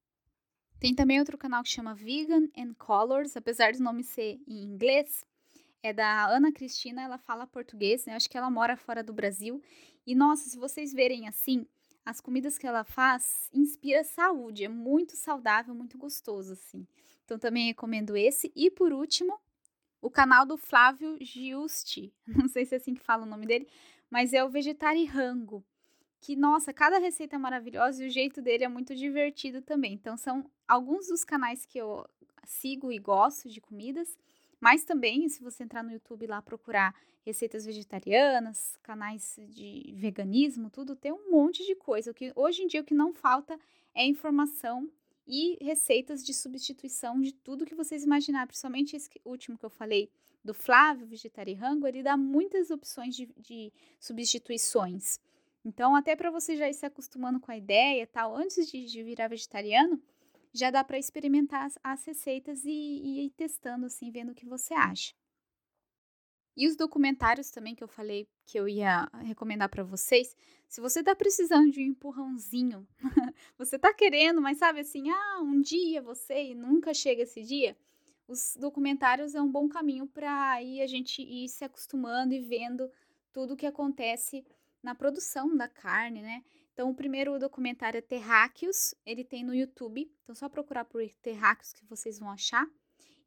Tem 0.80 0.94
também 0.94 1.20
outro 1.20 1.38
canal 1.38 1.64
que 1.64 1.70
chama 1.70 1.96
Vegan 1.96 2.50
and 2.56 2.74
Colors, 2.78 3.36
apesar 3.38 3.72
do 3.72 3.82
nome 3.82 4.04
ser 4.04 4.40
em 4.48 4.64
inglês, 4.64 5.26
é 5.88 5.94
da 5.94 6.28
Ana 6.28 6.52
Cristina, 6.52 7.02
ela 7.02 7.18
fala 7.18 7.48
português, 7.48 8.06
né? 8.06 8.16
Acho 8.16 8.30
que 8.30 8.38
ela 8.38 8.50
mora 8.50 8.76
fora 8.76 9.04
do 9.04 9.14
Brasil. 9.14 9.62
E 10.06 10.14
nossa, 10.14 10.50
se 10.50 10.58
vocês 10.58 10.94
verem 10.94 11.28
assim, 11.28 11.66
as 12.06 12.22
comidas 12.22 12.58
que 12.58 12.68
ela 12.68 12.84
faz 12.84 13.50
inspira 13.54 14.04
saúde, 14.04 14.64
é 14.64 14.70
muito 14.70 15.16
saudável, 15.16 15.74
muito 15.74 15.98
gostoso 15.98 16.54
assim. 16.54 16.88
Então 17.26 17.38
também 17.38 17.68
recomendo 17.68 18.16
esse 18.16 18.52
e 18.56 18.72
por 18.72 18.94
último, 18.94 19.40
o 20.02 20.10
canal 20.10 20.46
do 20.46 20.58
Flávio 20.58 21.18
Giusti. 21.22 22.14
Não 22.26 22.48
sei 22.48 22.66
se 22.66 22.76
é 22.76 22.78
assim 22.78 22.94
que 22.94 23.04
fala 23.04 23.24
o 23.24 23.30
nome 23.30 23.46
dele, 23.46 23.68
mas 24.10 24.34
é 24.34 24.44
o 24.44 24.50
Rango. 25.10 25.66
Que 26.20 26.36
nossa, 26.36 26.74
cada 26.74 26.98
receita 26.98 27.36
é 27.36 27.40
maravilhosa 27.40 28.04
e 28.04 28.08
o 28.08 28.10
jeito 28.10 28.42
dele 28.42 28.64
é 28.64 28.68
muito 28.68 28.96
divertido 28.96 29.62
também. 29.62 29.94
Então 29.94 30.18
são 30.18 30.50
alguns 30.68 31.08
dos 31.08 31.24
canais 31.24 31.66
que 31.66 31.78
eu 31.78 32.06
sigo 32.46 32.92
e 32.92 32.98
gosto 32.98 33.50
de 33.50 33.62
comidas. 33.62 34.18
Mas 34.60 34.84
também, 34.84 35.30
se 35.30 35.42
você 35.44 35.64
entrar 35.64 35.84
no 35.84 35.92
YouTube 35.92 36.28
lá 36.28 36.42
procurar 36.42 36.96
receitas 37.26 37.66
vegetarianas, 37.66 38.78
canais 38.82 39.38
de 39.50 39.94
veganismo, 39.96 40.70
tudo, 40.70 40.96
tem 40.96 41.12
um 41.12 41.30
monte 41.30 41.66
de 41.66 41.76
coisa. 41.76 42.12
O 42.12 42.14
que, 42.14 42.32
hoje 42.36 42.64
em 42.64 42.68
dia 42.68 42.82
o 42.82 42.84
que 42.84 42.94
não 42.94 43.14
falta 43.14 43.60
é 43.94 44.06
informação 44.06 44.90
e 45.28 45.58
receitas 45.64 46.26
de 46.26 46.34
substituição 46.34 47.20
de 47.20 47.34
tudo 47.34 47.66
que 47.66 47.76
vocês 47.76 48.04
imaginarem, 48.04 48.48
principalmente 48.48 48.96
esse 48.96 49.10
último 49.26 49.58
que 49.58 49.66
eu 49.66 49.70
falei 49.70 50.10
do 50.44 50.54
Flávio 50.54 51.06
Vegetariano, 51.06 51.86
ele 51.86 52.02
dá 52.02 52.16
muitas 52.16 52.72
opções 52.72 53.14
de, 53.14 53.26
de 53.38 53.74
substituições. 54.00 55.20
Então, 55.66 55.94
até 55.94 56.16
para 56.16 56.32
você 56.32 56.56
já 56.56 56.70
ir 56.70 56.74
se 56.74 56.86
acostumando 56.86 57.42
com 57.42 57.52
a 57.52 57.58
ideia, 57.58 58.08
tal, 58.08 58.34
antes 58.34 58.72
de, 58.72 58.86
de 58.86 59.04
virar 59.04 59.28
vegetariano, 59.28 60.02
já 60.54 60.72
dá 60.72 60.84
para 60.84 60.98
experimentar 60.98 61.66
as, 61.66 61.78
as 61.84 62.06
receitas 62.06 62.66
e, 62.66 62.70
e 62.70 63.26
ir 63.26 63.30
testando, 63.32 63.86
assim, 63.86 64.12
vendo 64.12 64.32
o 64.32 64.36
que 64.36 64.46
você 64.46 64.74
acha. 64.74 65.14
E 66.56 66.68
os 66.68 66.76
documentários 66.76 67.52
também 67.52 67.76
que 67.76 67.84
eu 67.84 67.88
falei 67.88 68.28
que 68.46 68.60
eu 68.60 68.68
ia 68.68 69.08
recomendar 69.24 69.70
para 69.70 69.84
vocês. 69.84 70.36
Se 70.68 70.82
você 70.82 71.04
tá 71.04 71.16
precisando 71.16 71.72
de 71.72 71.82
um 71.82 71.86
empurrãozinho, 71.86 72.88
você 73.58 73.78
tá 73.78 73.94
querendo, 73.94 74.42
mas 74.42 74.58
sabe 74.58 74.80
assim, 74.80 75.10
ah, 75.10 75.40
um 75.42 75.62
dia 75.62 76.02
você 76.02 76.52
e 76.52 76.56
nunca 76.56 76.96
chega 76.96 77.22
esse 77.22 77.44
dia, 77.44 77.78
os 78.28 78.58
documentários 78.60 79.36
é 79.36 79.42
um 79.42 79.52
bom 79.52 79.70
caminho 79.70 80.08
para 80.08 80.52
aí 80.52 80.82
a 80.82 80.88
gente 80.88 81.22
ir 81.22 81.48
se 81.48 81.64
acostumando 81.64 82.34
e 82.34 82.42
vendo 82.42 82.92
tudo 83.32 83.54
o 83.54 83.58
que 83.58 83.66
acontece 83.66 84.44
na 84.82 84.96
produção 84.96 85.56
da 85.56 85.68
carne, 85.68 86.22
né? 86.22 86.44
Então, 86.78 86.92
o 86.92 86.94
primeiro 86.94 87.40
documentário 87.40 87.98
é 87.98 88.02
Terráqueos, 88.02 88.94
ele 89.04 89.24
tem 89.24 89.44
no 89.44 89.52
YouTube, 89.52 90.08
então 90.22 90.36
só 90.36 90.48
procurar 90.48 90.86
por 90.86 91.02
Terráqueos 91.24 91.74
que 91.74 91.84
vocês 91.86 92.20
vão 92.20 92.30
achar. 92.30 92.70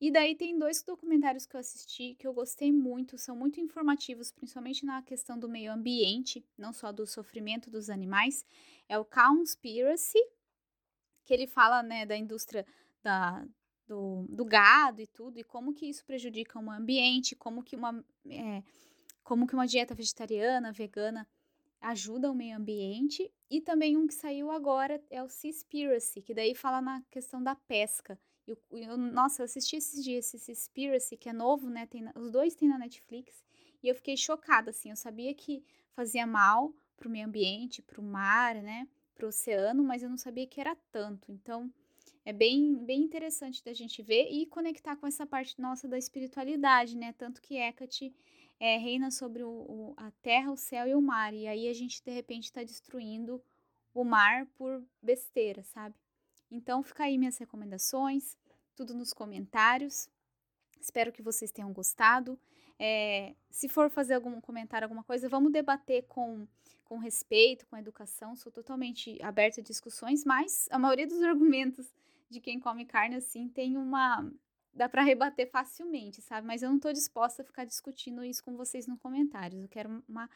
E 0.00 0.08
daí 0.08 0.36
tem 0.36 0.56
dois 0.56 0.84
documentários 0.84 1.46
que 1.46 1.56
eu 1.56 1.58
assisti 1.58 2.14
que 2.14 2.28
eu 2.28 2.32
gostei 2.32 2.70
muito, 2.70 3.18
são 3.18 3.34
muito 3.34 3.60
informativos, 3.60 4.30
principalmente 4.30 4.86
na 4.86 5.02
questão 5.02 5.36
do 5.36 5.48
meio 5.48 5.72
ambiente, 5.72 6.46
não 6.56 6.72
só 6.72 6.92
do 6.92 7.04
sofrimento 7.08 7.68
dos 7.68 7.90
animais. 7.90 8.46
É 8.88 8.96
o 8.96 9.04
Conspiracy, 9.04 10.24
que 11.24 11.34
ele 11.34 11.48
fala 11.48 11.82
né, 11.82 12.06
da 12.06 12.16
indústria 12.16 12.64
da, 13.02 13.44
do, 13.84 14.26
do, 14.28 14.44
gado 14.44 15.02
e 15.02 15.08
tudo, 15.08 15.40
e 15.40 15.42
como 15.42 15.74
que 15.74 15.86
isso 15.86 16.04
prejudica 16.04 16.56
o 16.56 16.70
ambiente, 16.70 17.34
como 17.34 17.64
que 17.64 17.74
uma, 17.74 18.04
é, 18.28 18.62
como 19.24 19.44
que 19.44 19.54
uma 19.54 19.66
dieta 19.66 19.92
vegetariana, 19.92 20.70
vegana 20.70 21.26
ajuda 21.80 22.30
o 22.30 22.34
meio 22.34 22.56
ambiente. 22.56 23.28
E 23.50 23.60
também 23.60 23.96
um 23.96 24.06
que 24.06 24.14
saiu 24.14 24.50
agora 24.50 25.02
é 25.10 25.22
o 25.22 25.28
Seaspiracy, 25.28 26.22
que 26.22 26.32
daí 26.32 26.54
fala 26.54 26.80
na 26.80 27.02
questão 27.10 27.42
da 27.42 27.56
pesca. 27.56 28.16
Eu, 28.46 28.56
eu, 28.70 28.96
nossa, 28.96 29.42
eu 29.42 29.44
assisti 29.44 29.76
esses 29.76 30.04
dias 30.04 30.26
esse 30.26 30.38
Seaspiracy, 30.38 31.16
que 31.16 31.28
é 31.28 31.32
novo, 31.32 31.68
né? 31.68 31.86
Tem, 31.86 32.08
os 32.14 32.30
dois 32.30 32.54
tem 32.54 32.68
na 32.68 32.78
Netflix. 32.78 33.44
E 33.82 33.88
eu 33.88 33.94
fiquei 33.94 34.16
chocada, 34.16 34.70
assim. 34.70 34.90
Eu 34.90 34.96
sabia 34.96 35.34
que 35.34 35.64
fazia 35.92 36.26
mal 36.26 36.72
pro 36.96 37.10
meio 37.10 37.26
ambiente, 37.26 37.82
pro 37.82 38.02
mar, 38.02 38.54
né? 38.54 38.86
Pro 39.14 39.28
oceano, 39.28 39.82
mas 39.82 40.02
eu 40.02 40.08
não 40.08 40.16
sabia 40.16 40.46
que 40.46 40.60
era 40.60 40.76
tanto. 40.92 41.32
Então, 41.32 41.72
é 42.24 42.32
bem, 42.32 42.76
bem 42.76 43.02
interessante 43.02 43.64
da 43.64 43.72
gente 43.72 44.00
ver 44.00 44.28
e 44.30 44.46
conectar 44.46 44.94
com 44.94 45.06
essa 45.06 45.26
parte 45.26 45.60
nossa 45.60 45.88
da 45.88 45.98
espiritualidade, 45.98 46.96
né? 46.96 47.12
Tanto 47.14 47.42
que 47.42 47.56
Hecate 47.56 48.14
é, 48.60 48.76
reina 48.76 49.10
sobre 49.10 49.42
o, 49.42 49.48
o, 49.48 49.94
a 49.96 50.10
terra, 50.22 50.52
o 50.52 50.56
céu 50.56 50.86
e 50.86 50.94
o 50.94 51.00
mar. 51.00 51.32
E 51.32 51.48
aí 51.48 51.66
a 51.66 51.72
gente, 51.72 52.04
de 52.04 52.12
repente, 52.12 52.44
está 52.44 52.62
destruindo 52.62 53.42
o 53.94 54.04
mar 54.04 54.46
por 54.54 54.84
besteira, 55.02 55.62
sabe? 55.62 55.96
Então, 56.50 56.82
fica 56.82 57.04
aí 57.04 57.16
minhas 57.16 57.38
recomendações, 57.38 58.36
tudo 58.76 58.92
nos 58.94 59.14
comentários. 59.14 60.08
Espero 60.78 61.10
que 61.10 61.22
vocês 61.22 61.50
tenham 61.50 61.72
gostado. 61.72 62.38
É, 62.78 63.34
se 63.50 63.68
for 63.68 63.88
fazer 63.90 64.14
algum 64.14 64.40
comentário, 64.40 64.84
alguma 64.84 65.04
coisa, 65.04 65.28
vamos 65.28 65.52
debater 65.52 66.06
com, 66.06 66.46
com 66.84 66.98
respeito, 66.98 67.66
com 67.66 67.76
educação. 67.76 68.36
Sou 68.36 68.52
totalmente 68.52 69.18
aberta 69.22 69.60
a 69.60 69.64
discussões, 69.64 70.24
mas 70.24 70.68
a 70.70 70.78
maioria 70.78 71.06
dos 71.06 71.22
argumentos 71.24 71.92
de 72.28 72.40
quem 72.40 72.60
come 72.60 72.84
carne 72.84 73.16
assim 73.16 73.48
tem 73.48 73.76
uma 73.76 74.30
dá 74.72 74.88
para 74.88 75.02
rebater 75.02 75.50
facilmente, 75.50 76.20
sabe? 76.22 76.46
Mas 76.46 76.62
eu 76.62 76.68
não 76.68 76.76
estou 76.76 76.92
disposta 76.92 77.42
a 77.42 77.44
ficar 77.44 77.64
discutindo 77.64 78.24
isso 78.24 78.42
com 78.42 78.56
vocês 78.56 78.86
nos 78.86 78.98
comentários. 78.98 79.62
Eu 79.62 79.68
quero 79.68 80.02
uma 80.08 80.28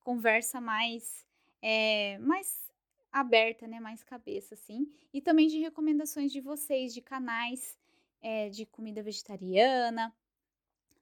conversa 0.00 0.60
mais, 0.60 1.26
é, 1.60 2.18
mais 2.18 2.70
aberta, 3.12 3.66
né? 3.66 3.80
Mais 3.80 4.02
cabeça, 4.02 4.54
assim. 4.54 4.90
E 5.12 5.20
também 5.20 5.48
de 5.48 5.58
recomendações 5.58 6.32
de 6.32 6.40
vocês, 6.40 6.94
de 6.94 7.00
canais 7.00 7.78
é, 8.22 8.48
de 8.48 8.66
comida 8.66 9.02
vegetariana, 9.02 10.14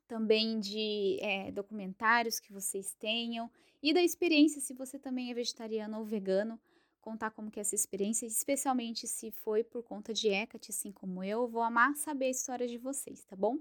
também 0.07 0.59
de 0.59 1.19
é, 1.21 1.51
documentários 1.53 2.41
que 2.41 2.53
vocês 2.53 2.95
tenham 2.95 3.51
e 3.83 3.93
da 3.93 4.03
experiência, 4.03 4.61
se 4.61 4.75
você 4.75 4.99
também 4.99 5.31
é 5.31 5.35
vegetariano 5.35 5.99
ou 5.99 6.05
vegano 6.05 6.59
contar 7.09 7.31
como 7.31 7.51
que 7.51 7.59
é 7.59 7.63
essa 7.63 7.75
experiência, 7.75 8.27
especialmente 8.27 9.07
se 9.07 9.31
foi 9.31 9.65
por 9.65 9.83
conta 9.83 10.13
de 10.13 10.29
Hecate, 10.29 10.71
assim 10.71 10.93
como 10.93 11.25
eu. 11.25 11.49
Vou 11.49 11.63
amar 11.63 11.97
saber 11.97 12.27
a 12.27 12.31
história 12.31 12.69
de 12.69 12.77
vocês, 12.77 13.25
tá 13.25 13.35
bom? 13.35 13.57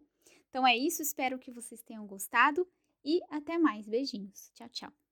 Então 0.49 0.67
é 0.67 0.75
isso, 0.75 1.01
espero 1.01 1.39
que 1.39 1.49
vocês 1.49 1.81
tenham 1.81 2.05
gostado 2.05 2.67
e 3.05 3.21
até 3.29 3.57
mais. 3.57 3.87
Beijinhos. 3.87 4.51
Tchau, 4.53 4.69
tchau. 4.69 5.06